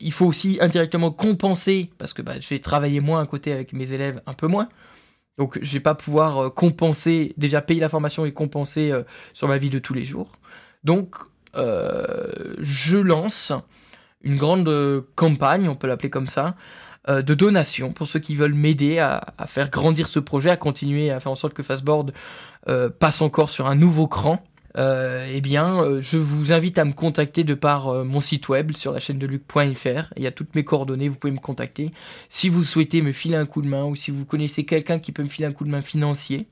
il 0.00 0.12
faut 0.12 0.26
aussi 0.26 0.58
indirectement 0.60 1.10
compenser, 1.10 1.90
parce 1.98 2.12
que 2.12 2.22
bah, 2.22 2.34
je 2.40 2.48
vais 2.48 3.00
moins 3.00 3.20
à 3.20 3.26
côté 3.26 3.52
avec 3.52 3.72
mes 3.72 3.92
élèves, 3.92 4.20
un 4.26 4.34
peu 4.34 4.46
moins. 4.46 4.68
Donc 5.36 5.58
je 5.60 5.72
vais 5.72 5.80
pas 5.80 5.94
pouvoir 5.94 6.38
euh, 6.38 6.50
compenser, 6.50 7.34
déjà 7.36 7.60
payer 7.60 7.80
la 7.80 7.88
formation 7.88 8.24
et 8.24 8.32
compenser 8.32 8.92
euh, 8.92 9.02
sur 9.32 9.48
ma 9.48 9.58
vie 9.58 9.70
de 9.70 9.80
tous 9.80 9.94
les 9.94 10.04
jours. 10.04 10.30
Donc 10.84 11.16
je 11.56 12.96
lance 12.96 13.52
une 14.22 14.36
grande 14.36 14.68
campagne, 15.14 15.68
on 15.68 15.76
peut 15.76 15.86
l'appeler 15.86 16.10
comme 16.10 16.26
ça, 16.26 16.56
de 17.06 17.34
donation 17.34 17.92
pour 17.92 18.08
ceux 18.08 18.18
qui 18.18 18.34
veulent 18.34 18.54
m'aider 18.54 18.98
à, 18.98 19.22
faire 19.46 19.70
grandir 19.70 20.08
ce 20.08 20.18
projet, 20.18 20.50
à 20.50 20.56
continuer 20.56 21.12
à 21.12 21.20
faire 21.20 21.30
en 21.30 21.36
sorte 21.36 21.54
que 21.54 21.62
Fastboard 21.62 22.12
passe 22.98 23.22
encore 23.22 23.50
sur 23.50 23.68
un 23.68 23.76
nouveau 23.76 24.08
cran. 24.08 24.44
Euh, 24.76 25.26
eh 25.30 25.40
bien, 25.40 25.80
euh, 25.82 26.02
je 26.02 26.18
vous 26.18 26.52
invite 26.52 26.78
à 26.78 26.84
me 26.84 26.92
contacter 26.92 27.44
de 27.44 27.54
par 27.54 27.88
euh, 27.88 28.04
mon 28.04 28.20
site 28.20 28.48
web 28.48 28.72
sur 28.76 28.92
la 28.92 28.98
chaîne 28.98 29.18
de 29.18 29.26
luc.fr. 29.26 30.12
Il 30.16 30.22
y 30.22 30.26
a 30.26 30.32
toutes 30.32 30.54
mes 30.54 30.64
coordonnées, 30.64 31.08
vous 31.08 31.14
pouvez 31.14 31.32
me 31.32 31.38
contacter. 31.38 31.92
Si 32.28 32.48
vous 32.48 32.64
souhaitez 32.64 33.00
me 33.00 33.12
filer 33.12 33.36
un 33.36 33.46
coup 33.46 33.62
de 33.62 33.68
main 33.68 33.84
ou 33.84 33.94
si 33.94 34.10
vous 34.10 34.24
connaissez 34.24 34.64
quelqu'un 34.64 34.98
qui 34.98 35.12
peut 35.12 35.22
me 35.22 35.28
filer 35.28 35.46
un 35.46 35.52
coup 35.52 35.64
de 35.64 35.70
main 35.70 35.82
financier, 35.82 36.48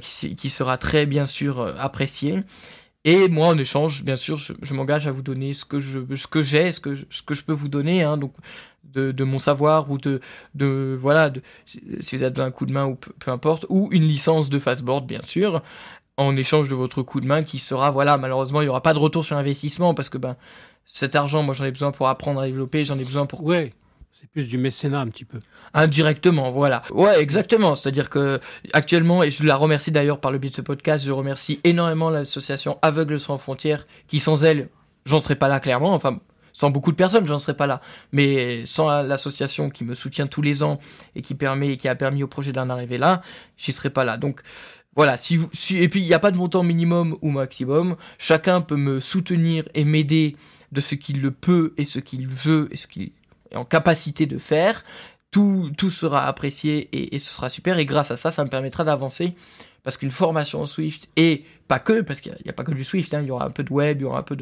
qui, 0.00 0.50
sera 0.50 0.76
très 0.76 1.06
bien 1.06 1.24
sûr 1.24 1.60
apprécié. 1.78 2.42
Et 3.04 3.28
moi, 3.28 3.46
en 3.46 3.58
échange, 3.58 4.02
bien 4.02 4.16
sûr, 4.16 4.36
je, 4.36 4.74
m'engage 4.74 5.06
à 5.06 5.12
vous 5.12 5.22
donner 5.22 5.54
ce 5.54 5.64
que 5.64 5.78
je, 5.78 6.00
ce 6.16 6.26
que 6.26 6.42
j'ai, 6.42 6.72
ce 6.72 6.80
que 6.80 6.96
je, 6.96 7.04
ce 7.10 7.22
que 7.22 7.34
je 7.34 7.44
peux 7.44 7.52
vous 7.52 7.68
donner, 7.68 8.02
hein, 8.02 8.16
donc 8.16 8.34
de, 8.92 9.24
mon 9.24 9.38
savoir 9.38 9.88
ou 9.90 9.98
de, 9.98 10.20
de 10.56 10.98
voilà, 11.00 11.30
de, 11.30 11.42
si 11.66 12.16
vous 12.16 12.22
avez 12.24 12.40
un 12.40 12.50
coup 12.50 12.66
de 12.66 12.72
main 12.72 12.86
ou 12.86 12.96
peu, 12.96 13.12
peu, 13.18 13.30
importe, 13.30 13.66
ou 13.68 13.88
une 13.92 14.02
licence 14.02 14.50
de 14.50 14.58
fastboard, 14.58 15.06
bien 15.06 15.22
sûr 15.22 15.62
en 16.18 16.36
échange 16.36 16.68
de 16.68 16.74
votre 16.74 17.02
coup 17.02 17.20
de 17.20 17.26
main 17.26 17.42
qui 17.44 17.58
sera, 17.58 17.90
voilà, 17.90 18.18
malheureusement, 18.18 18.60
il 18.60 18.64
n'y 18.64 18.70
aura 18.70 18.82
pas 18.82 18.92
de 18.92 18.98
retour 18.98 19.24
sur 19.24 19.36
investissement 19.36 19.94
parce 19.94 20.10
que 20.10 20.18
ben, 20.18 20.36
cet 20.84 21.16
argent, 21.16 21.42
moi 21.42 21.54
j'en 21.54 21.64
ai 21.64 21.70
besoin 21.70 21.92
pour 21.92 22.08
apprendre 22.08 22.40
à 22.40 22.46
développer, 22.46 22.84
j'en 22.84 22.98
ai 22.98 23.04
besoin 23.04 23.24
pour... 23.24 23.44
Ouais, 23.44 23.72
c'est 24.10 24.28
plus 24.28 24.48
du 24.48 24.58
mécénat 24.58 24.98
un 24.98 25.06
petit 25.06 25.24
peu. 25.24 25.38
Indirectement, 25.74 26.50
voilà. 26.50 26.82
Ouais, 26.90 27.20
exactement. 27.20 27.76
C'est-à-dire 27.76 28.10
que 28.10 28.40
actuellement, 28.72 29.22
et 29.22 29.30
je 29.30 29.44
la 29.44 29.54
remercie 29.54 29.92
d'ailleurs 29.92 30.18
par 30.18 30.32
le 30.32 30.38
biais 30.38 30.50
de 30.50 30.56
ce 30.56 30.60
podcast, 30.60 31.04
je 31.04 31.12
remercie 31.12 31.60
énormément 31.62 32.10
l'association 32.10 32.78
Aveugles 32.82 33.20
sans 33.20 33.38
frontières, 33.38 33.86
qui 34.08 34.18
sans 34.18 34.42
elle, 34.42 34.70
j'en 35.06 35.20
serais 35.20 35.36
pas 35.36 35.46
là 35.46 35.60
clairement. 35.60 35.94
Enfin, 35.94 36.18
sans 36.52 36.70
beaucoup 36.70 36.90
de 36.90 36.96
personnes, 36.96 37.28
j'en 37.28 37.38
serais 37.38 37.54
pas 37.54 37.68
là. 37.68 37.80
Mais 38.10 38.66
sans 38.66 39.02
l'association 39.02 39.70
qui 39.70 39.84
me 39.84 39.94
soutient 39.94 40.26
tous 40.26 40.42
les 40.42 40.64
ans 40.64 40.80
et 41.14 41.22
qui 41.22 41.36
permet 41.36 41.74
et 41.74 41.76
qui 41.76 41.86
a 41.86 41.94
permis 41.94 42.24
au 42.24 42.28
projet 42.28 42.50
d'en 42.50 42.70
arriver 42.70 42.98
là, 42.98 43.22
j'y 43.56 43.72
serais 43.72 43.90
pas 43.90 44.04
là. 44.04 44.16
Donc 44.16 44.42
voilà, 44.98 45.16
si 45.16 45.38
et 45.76 45.88
puis 45.88 46.00
il 46.00 46.06
n'y 46.06 46.12
a 46.12 46.18
pas 46.18 46.32
de 46.32 46.36
montant 46.36 46.64
minimum 46.64 47.16
ou 47.22 47.30
maximum. 47.30 47.94
Chacun 48.18 48.60
peut 48.60 48.74
me 48.74 48.98
soutenir 48.98 49.68
et 49.74 49.84
m'aider 49.84 50.34
de 50.72 50.80
ce 50.80 50.96
qu'il 50.96 51.22
le 51.22 51.30
peut 51.30 51.72
et 51.76 51.84
ce 51.84 52.00
qu'il 52.00 52.26
veut 52.26 52.66
et 52.72 52.76
ce 52.76 52.88
qu'il 52.88 53.12
est 53.52 53.56
en 53.56 53.64
capacité 53.64 54.26
de 54.26 54.38
faire. 54.38 54.82
Tout, 55.30 55.70
tout 55.78 55.90
sera 55.90 56.26
apprécié 56.26 56.88
et, 57.14 57.16
ce 57.20 57.32
sera 57.32 57.48
super. 57.48 57.78
Et 57.78 57.86
grâce 57.86 58.10
à 58.10 58.16
ça, 58.16 58.32
ça 58.32 58.42
me 58.42 58.50
permettra 58.50 58.82
d'avancer. 58.82 59.36
Parce 59.84 59.96
qu'une 59.96 60.10
formation 60.10 60.62
en 60.62 60.66
Swift, 60.66 61.08
et 61.14 61.44
pas 61.68 61.78
que, 61.78 62.00
parce 62.00 62.20
qu'il 62.20 62.36
n'y 62.44 62.50
a, 62.50 62.52
pas 62.52 62.64
que 62.64 62.72
du 62.72 62.82
Swift, 62.82 63.14
hein, 63.14 63.20
il 63.22 63.28
y 63.28 63.30
aura 63.30 63.44
un 63.44 63.50
peu 63.50 63.62
de 63.62 63.72
web, 63.72 64.00
il 64.00 64.02
y 64.02 64.04
aura 64.04 64.18
un 64.18 64.24
peu 64.24 64.36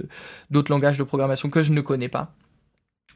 d'autres 0.51 0.73
langages 0.73 0.97
de 0.97 1.03
programmation 1.03 1.51
que 1.51 1.61
je 1.61 1.71
ne 1.71 1.83
connais 1.83 2.09
pas, 2.09 2.33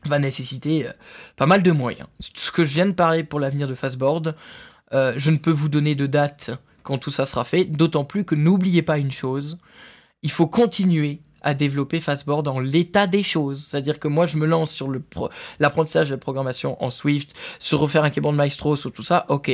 va 0.05 0.19
nécessiter 0.19 0.89
euh, 0.89 0.93
pas 1.37 1.47
mal 1.47 1.63
de 1.63 1.71
moyens. 1.71 2.07
Ce 2.21 2.51
que 2.51 2.67
je 2.67 2.75
viens 2.75 2.87
de 2.87 2.93
parler 2.93 3.25
pour 3.25 3.41
l'avenir 3.41 3.67
de 3.67 3.75
Fastboard, 3.75 4.37
euh, 4.93 5.15
je 5.17 5.31
ne 5.31 5.39
peux 5.39 5.51
vous 5.51 5.71
donner 5.71 5.95
de 5.95 6.07
date 6.07 6.51
tout 6.99 7.11
ça 7.11 7.27
sera 7.27 7.45
fait. 7.45 7.65
D'autant 7.65 8.05
plus 8.05 8.25
que 8.25 8.35
n'oubliez 8.35 8.83
pas 8.83 8.99
une 8.99 9.11
chose, 9.11 9.59
il 10.23 10.31
faut 10.31 10.47
continuer 10.47 11.21
à 11.43 11.55
développer 11.55 12.01
Fastboard 12.01 12.45
dans 12.45 12.61
l'état 12.61 13.07
des 13.07 13.23
choses. 13.23 13.67
C'est-à-dire 13.69 13.99
que 13.99 14.09
moi, 14.09 14.27
je 14.27 14.37
me 14.37 14.47
lance 14.47 14.71
sur 14.71 14.91
l'apprentissage 15.59 16.09
de 16.09 16.15
la 16.15 16.19
programmation 16.19 16.83
en 16.83 16.91
Swift, 16.91 17.35
se 17.59 17.75
refaire 17.75 18.05
un 18.05 18.11
keyboard 18.11 18.37
Maestro, 18.37 18.77
sur 18.77 18.93
tout 18.93 19.03
ça, 19.03 19.27
ok. 19.29 19.51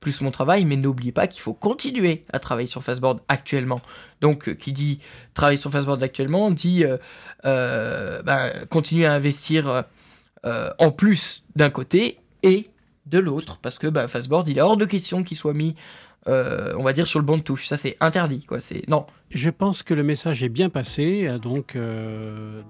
Plus 0.00 0.20
mon 0.20 0.30
travail, 0.30 0.64
mais 0.66 0.76
n'oubliez 0.76 1.12
pas 1.12 1.26
qu'il 1.26 1.40
faut 1.40 1.54
continuer 1.54 2.24
à 2.32 2.38
travailler 2.38 2.66
sur 2.66 2.82
Fastboard 2.82 3.20
actuellement. 3.28 3.80
Donc, 4.20 4.48
euh, 4.48 4.54
qui 4.54 4.72
dit 4.72 5.00
travailler 5.34 5.58
sur 5.58 5.70
Fastboard 5.70 6.02
actuellement, 6.02 6.50
dit 6.50 6.84
euh, 6.84 6.98
euh, 7.44 8.22
ben, 8.22 8.50
continuer 8.70 9.06
à 9.06 9.14
investir 9.14 9.84
en 10.78 10.92
plus 10.92 11.42
d'un 11.56 11.70
côté 11.70 12.20
et 12.44 12.70
de 13.06 13.18
l'autre, 13.18 13.58
parce 13.58 13.78
que 13.78 13.88
ben, 13.88 14.06
Fastboard, 14.06 14.48
il 14.48 14.58
est 14.58 14.60
hors 14.60 14.76
de 14.76 14.84
question 14.84 15.24
qu'il 15.24 15.36
soit 15.36 15.54
mis 15.54 15.74
euh, 16.28 16.74
on 16.76 16.82
va 16.82 16.92
dire, 16.92 17.06
sur 17.06 17.18
le 17.18 17.24
banc 17.24 17.36
de 17.36 17.42
touche. 17.42 17.66
Ça, 17.66 17.76
c'est 17.76 17.96
interdit. 18.00 18.42
Quoi. 18.42 18.60
C'est... 18.60 18.88
Non. 18.88 19.06
Je 19.30 19.50
pense 19.50 19.82
que 19.82 19.94
le 19.94 20.02
message 20.02 20.42
est 20.42 20.48
bien 20.48 20.68
passé. 20.70 21.26
Euh, 21.26 21.38
donc, 21.38 21.76
euh, 21.76 22.62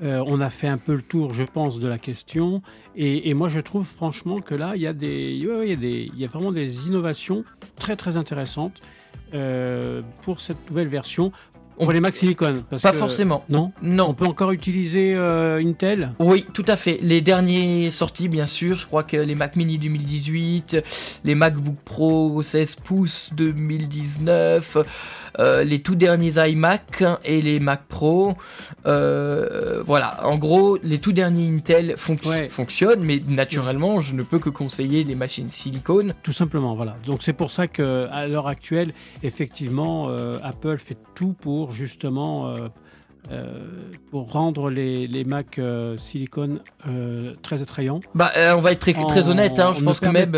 on 0.00 0.40
a 0.40 0.50
fait 0.50 0.68
un 0.68 0.78
peu 0.78 0.94
le 0.94 1.02
tour, 1.02 1.34
je 1.34 1.44
pense, 1.44 1.78
de 1.78 1.88
la 1.88 1.98
question. 1.98 2.62
Et, 2.96 3.34
moi, 3.34 3.48
je 3.48 3.60
trouve 3.60 3.86
franchement 3.86 4.38
que 4.38 4.54
là, 4.54 4.72
il 4.76 4.82
y, 4.82 4.86
a 4.86 4.92
y 4.92 6.10
y 6.16 6.24
a 6.24 6.28
vraiment 6.28 6.52
des 6.52 6.86
innovations 6.86 7.44
très, 7.76 7.96
très 7.96 8.16
intéressantes 8.16 8.80
pour 10.22 10.40
cette 10.40 10.70
nouvelle 10.70 10.88
version. 10.88 11.32
Pour 11.78 11.92
les 11.92 12.00
Mac 12.00 12.16
Silicon 12.16 12.64
Pas 12.82 12.92
forcément. 12.92 13.44
Non 13.48 13.72
Non. 13.82 14.06
On 14.08 14.14
peut 14.14 14.26
encore 14.26 14.52
utiliser 14.52 15.14
euh, 15.14 15.62
Intel 15.62 16.12
Oui, 16.18 16.46
tout 16.52 16.64
à 16.68 16.76
fait. 16.76 16.98
Les 17.02 17.20
derniers 17.20 17.90
sortis, 17.90 18.28
bien 18.28 18.46
sûr. 18.46 18.76
Je 18.76 18.86
crois 18.86 19.02
que 19.02 19.16
les 19.16 19.34
Mac 19.34 19.56
Mini 19.56 19.78
2018, 19.78 20.78
les 21.24 21.34
MacBook 21.34 21.76
Pro 21.84 22.42
16 22.42 22.76
pouces 22.76 23.30
2019, 23.34 24.78
euh, 25.38 25.64
les 25.64 25.80
tout 25.80 25.96
derniers 25.96 26.32
iMac 26.48 27.04
et 27.24 27.42
les 27.42 27.60
Mac 27.60 27.82
Pro. 27.88 28.34
Euh, 28.86 29.82
voilà, 29.84 30.26
en 30.26 30.38
gros, 30.38 30.78
les 30.82 30.98
tout 30.98 31.12
derniers 31.12 31.48
Intel 31.48 31.96
fonctionnent, 31.96 33.04
mais 33.04 33.20
naturellement, 33.28 34.00
je 34.00 34.14
ne 34.14 34.22
peux 34.22 34.38
que 34.38 34.50
conseiller 34.50 35.04
les 35.04 35.14
machines 35.14 35.50
silicone. 35.50 36.14
Tout 36.22 36.32
simplement, 36.32 36.74
voilà. 36.74 36.96
Donc 37.04 37.22
c'est 37.22 37.34
pour 37.34 37.50
ça 37.50 37.66
qu'à 37.66 38.26
l'heure 38.26 38.48
actuelle, 38.48 38.94
effectivement, 39.22 40.08
Apple 40.42 40.78
fait 40.78 40.96
tout 41.14 41.34
pour 41.38 41.65
justement... 41.72 42.54
pour 44.10 44.30
rendre 44.30 44.70
les, 44.70 45.08
les 45.08 45.24
Mac 45.24 45.60
silicone 45.96 46.60
très 47.42 47.60
attrayants. 47.60 48.00
Bah, 48.14 48.30
on 48.56 48.60
va 48.60 48.72
être 48.72 48.78
très, 48.78 48.92
très 48.92 49.28
honnête, 49.28 49.58
hein, 49.58 49.72
je 49.76 49.82
pense 49.82 50.00
que 50.00 50.08
même 50.08 50.32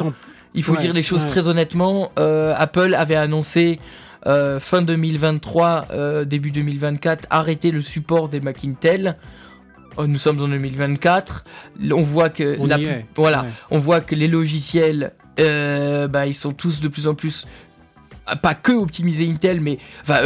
il 0.55 0.62
faut 0.62 0.77
dire 0.77 0.95
les 0.95 1.03
choses 1.03 1.27
très 1.27 1.49
honnêtement. 1.49 2.12
Apple 2.17 2.95
avait 2.95 3.17
annoncé 3.17 3.79
euh, 4.27 4.59
fin 4.59 4.83
2023, 4.83 5.87
euh, 5.91 6.25
début 6.25 6.51
2024, 6.51 7.27
arrêter 7.31 7.71
le 7.71 7.83
support 7.83 8.29
des 8.29 8.41
Mac 8.41 8.64
Intel. 8.64 9.17
Oh, 9.97 10.07
nous 10.07 10.19
sommes 10.19 10.43
en 10.43 10.49
2024. 10.49 11.45
On 11.93 12.03
voit 12.03 12.29
que 12.29 12.59
voilà, 13.14 13.47
on 13.71 13.79
voit 13.79 14.01
que 14.01 14.14
les 14.14 14.29
logiciels, 14.29 15.12
euh, 15.41 16.09
bah, 16.09 16.27
ils 16.27 16.35
sont 16.35 16.53
tous 16.53 16.81
de 16.81 16.88
plus 16.88 17.07
en 17.07 17.14
plus 17.14 17.47
pas 18.37 18.55
que 18.55 18.73
optimiser 18.73 19.29
Intel, 19.29 19.61
mais 19.61 19.79
enfin, 20.03 20.21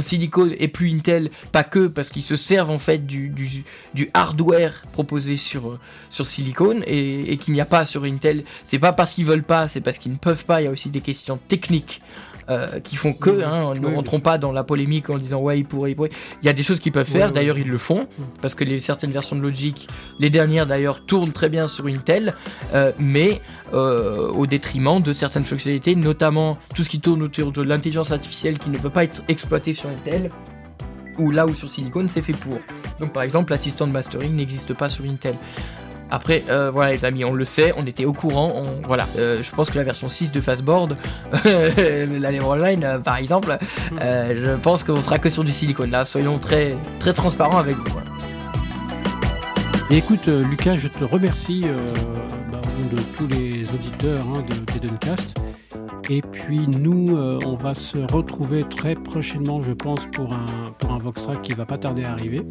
Silicon 0.00 0.50
et 0.58 0.68
plus 0.68 0.92
Intel, 0.92 1.30
pas 1.52 1.64
que 1.64 1.86
parce 1.86 2.10
qu'ils 2.10 2.22
se 2.22 2.36
servent 2.36 2.70
en 2.70 2.78
fait 2.78 3.06
du, 3.06 3.28
du, 3.94 4.10
hardware 4.14 4.82
proposé 4.92 5.36
sur, 5.36 5.78
sur 6.10 6.26
Silicon 6.26 6.82
et, 6.86 7.32
et 7.32 7.36
qu'il 7.36 7.54
n'y 7.54 7.60
a 7.60 7.66
pas 7.66 7.86
sur 7.86 8.04
Intel. 8.04 8.44
C'est 8.64 8.78
pas 8.78 8.92
parce 8.92 9.14
qu'ils 9.14 9.26
veulent 9.26 9.42
pas, 9.42 9.68
c'est 9.68 9.80
parce 9.80 9.98
qu'ils 9.98 10.12
ne 10.12 10.18
peuvent 10.18 10.44
pas. 10.44 10.60
Il 10.60 10.64
y 10.64 10.68
a 10.68 10.70
aussi 10.70 10.90
des 10.90 11.00
questions 11.00 11.38
techniques 11.48 12.00
euh, 12.50 12.80
qui 12.80 12.96
font 12.96 13.12
que, 13.12 13.44
hein, 13.44 13.74
ne 13.80 13.86
Oui, 13.86 13.94
rentrons 13.94 14.18
pas 14.18 14.36
dans 14.36 14.50
la 14.50 14.64
polémique 14.64 15.08
en 15.08 15.18
disant 15.18 15.40
ouais, 15.40 15.58
il 15.60 15.64
pourrait, 15.64 15.92
il 15.92 15.94
pourrait. 15.94 16.10
Il 16.42 16.46
y 16.46 16.48
a 16.48 16.52
des 16.52 16.62
choses 16.62 16.80
qu'ils 16.80 16.92
peuvent 16.92 17.06
faire, 17.06 17.28
oui. 17.28 17.32
d'ailleurs, 17.32 17.58
ils 17.58 17.68
le 17.68 17.78
font, 17.78 18.08
parce 18.40 18.54
que 18.54 18.64
les, 18.64 18.80
certaines 18.80 19.12
versions 19.12 19.36
de 19.36 19.40
Logic, 19.42 19.86
les 20.18 20.30
dernières 20.30 20.66
d'ailleurs, 20.66 21.04
tournent 21.06 21.32
très 21.32 21.48
bien 21.48 21.68
sur 21.68 21.86
Intel, 21.86 22.34
euh, 22.74 22.90
mais 22.98 23.40
euh, 23.72 24.28
au 24.30 24.46
détriment 24.46 25.00
de 25.00 25.12
certaines 25.12 25.44
fonctionnalités, 25.44 25.94
notamment 25.94 26.58
tout 26.74 26.82
ce 26.82 26.88
qui 26.88 26.98
tourne 26.98 27.22
autour 27.22 27.52
de 27.52 27.62
l'intelligence 27.62 28.10
artificielle 28.10 28.58
qui 28.58 28.70
ne 28.70 28.78
peut 28.78 28.90
pas 28.90 29.04
être 29.04 29.22
exploité 29.28 29.72
sur 29.72 29.88
Intel, 29.88 30.30
ou 31.18 31.30
là 31.30 31.46
où 31.46 31.54
sur 31.54 31.68
Silicon 31.68 32.06
c'est 32.08 32.22
fait 32.22 32.32
pour. 32.32 32.58
Donc 32.98 33.12
par 33.12 33.22
exemple, 33.22 33.52
l'assistant 33.52 33.86
de 33.86 33.92
mastering 33.92 34.34
n'existe 34.34 34.74
pas 34.74 34.88
sur 34.88 35.04
Intel. 35.04 35.36
Après, 36.10 36.42
euh, 36.48 36.70
voilà 36.70 36.92
les 36.92 37.04
amis, 37.04 37.24
on 37.24 37.32
le 37.32 37.44
sait, 37.44 37.72
on 37.76 37.86
était 37.86 38.04
au 38.04 38.12
courant, 38.12 38.52
on, 38.56 38.86
voilà, 38.86 39.06
euh, 39.18 39.42
je 39.42 39.50
pense 39.50 39.70
que 39.70 39.78
la 39.78 39.84
version 39.84 40.08
6 40.08 40.32
de 40.32 40.40
Fastboard, 40.40 40.96
la 41.44 42.30
Online 42.44 42.84
euh, 42.84 42.98
par 42.98 43.16
exemple, 43.16 43.56
euh, 44.00 44.34
je 44.44 44.50
pense 44.56 44.82
qu'on 44.84 45.00
sera 45.00 45.18
que 45.18 45.30
sur 45.30 45.44
du 45.44 45.52
silicone 45.52 45.90
là, 45.90 46.04
soyons 46.06 46.38
très, 46.38 46.76
très 46.98 47.12
transparents 47.12 47.58
avec 47.58 47.76
vous. 47.76 47.84
voilà. 47.92 48.06
Et 49.90 49.96
écoute, 49.96 50.26
Lucas, 50.28 50.76
je 50.76 50.88
te 50.88 51.02
remercie 51.02 51.62
euh, 51.64 51.76
bah, 52.52 52.60
au 52.62 52.82
nom 52.82 52.88
de 52.96 53.02
tous 53.16 53.26
les 53.26 53.68
auditeurs 53.70 54.24
hein, 54.34 54.44
de 54.48 54.72
d'Edencast. 54.72 55.36
Et 56.12 56.22
puis 56.22 56.66
nous, 56.66 57.16
euh, 57.16 57.38
on 57.46 57.54
va 57.54 57.72
se 57.72 57.98
retrouver 58.12 58.64
très 58.68 58.96
prochainement, 58.96 59.62
je 59.62 59.72
pense, 59.72 60.06
pour 60.06 60.32
un, 60.32 60.44
pour 60.76 60.90
un 60.90 60.98
Voxtrack 60.98 61.40
qui 61.42 61.54
va 61.54 61.64
pas 61.64 61.78
tarder 61.78 62.02
à 62.02 62.10
arriver. 62.10 62.42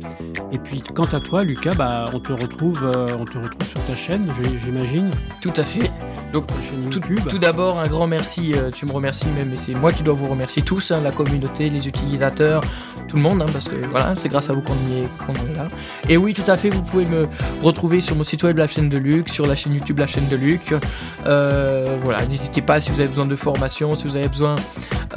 Et 0.53 0.57
puis 0.57 0.81
quant 0.81 1.03
à 1.03 1.19
toi, 1.19 1.43
Lucas, 1.43 1.73
bah, 1.77 2.05
on 2.13 2.21
te 2.21 2.31
retrouve, 2.31 2.79
euh, 2.85 3.07
on 3.19 3.25
te 3.25 3.37
retrouve 3.37 3.67
sur 3.67 3.85
ta 3.85 3.97
chaîne, 3.97 4.31
j'imagine. 4.63 5.11
Tout 5.41 5.51
à 5.57 5.65
fait. 5.65 5.91
Donc, 6.31 6.45
Tout, 6.89 7.37
d'abord, 7.37 7.79
un 7.79 7.87
grand 7.89 8.07
merci, 8.07 8.53
euh, 8.55 8.71
tu 8.71 8.85
me 8.85 8.93
remercies 8.93 9.27
même, 9.35 9.51
et 9.51 9.57
c'est 9.57 9.73
moi 9.73 9.91
qui 9.91 10.03
dois 10.03 10.13
vous 10.13 10.29
remercier 10.29 10.61
tous, 10.61 10.91
hein, 10.91 11.01
la 11.03 11.11
communauté, 11.11 11.69
les 11.69 11.85
utilisateurs, 11.85 12.61
tout 13.09 13.17
le 13.17 13.21
monde, 13.21 13.41
hein, 13.41 13.51
parce 13.51 13.67
que 13.67 13.75
voilà, 13.89 14.13
c'est 14.19 14.29
grâce 14.29 14.49
à 14.49 14.53
vous 14.53 14.61
qu'on 14.61 14.73
y 14.73 14.99
est, 14.99 15.07
qu'on 15.25 15.33
en 15.33 15.51
est 15.51 15.57
là. 15.57 15.67
Et 16.07 16.15
oui, 16.15 16.33
tout 16.33 16.49
à 16.49 16.55
fait, 16.55 16.69
vous 16.69 16.83
pouvez 16.83 17.05
me 17.05 17.27
retrouver 17.61 17.99
sur 17.99 18.15
mon 18.15 18.23
site 18.23 18.43
web, 18.43 18.57
la 18.57 18.67
chaîne 18.67 18.87
de 18.87 18.97
Luc, 18.97 19.29
sur 19.29 19.45
la 19.45 19.55
chaîne 19.55 19.73
YouTube, 19.73 19.99
la 19.99 20.07
chaîne 20.07 20.27
de 20.29 20.35
Luc. 20.35 20.73
Euh, 21.25 21.97
voilà, 22.01 22.25
n'hésitez 22.27 22.61
pas 22.61 22.79
si 22.79 22.91
vous 22.91 22.99
avez 22.99 23.09
besoin 23.09 23.25
de 23.25 23.35
formation, 23.35 23.95
si 23.95 24.07
vous 24.07 24.15
avez 24.15 24.29
besoin 24.29 24.55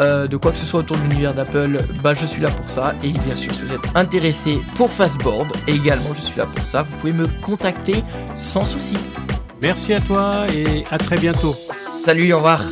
euh, 0.00 0.26
de 0.26 0.36
quoi 0.36 0.52
que 0.52 0.58
ce 0.58 0.66
soit 0.66 0.80
autour 0.80 0.96
de 0.96 1.02
l'univers 1.02 1.34
d'Apple, 1.34 1.78
bah, 2.02 2.14
je 2.14 2.26
suis 2.26 2.40
là 2.40 2.50
pour 2.50 2.68
ça. 2.68 2.94
Et 3.02 3.10
bien 3.10 3.36
sûr, 3.36 3.54
si 3.54 3.62
vous 3.62 3.74
êtes 3.74 3.94
intéressé 3.94 4.58
pour 4.76 4.90
Fastboard, 4.90 5.52
également, 5.66 6.14
je 6.14 6.22
suis 6.22 6.38
là 6.38 6.46
pour 6.46 6.64
ça. 6.64 6.82
Vous 6.82 6.96
pouvez 6.96 7.12
me 7.12 7.26
contacter 7.42 8.02
sans 8.34 8.64
souci. 8.64 8.96
Merci 9.60 9.92
à 9.94 10.00
toi 10.00 10.46
et 10.52 10.84
à 10.90 10.98
très 10.98 11.16
bientôt. 11.16 11.54
Salut, 12.04 12.32
au 12.32 12.38
revoir. 12.38 12.62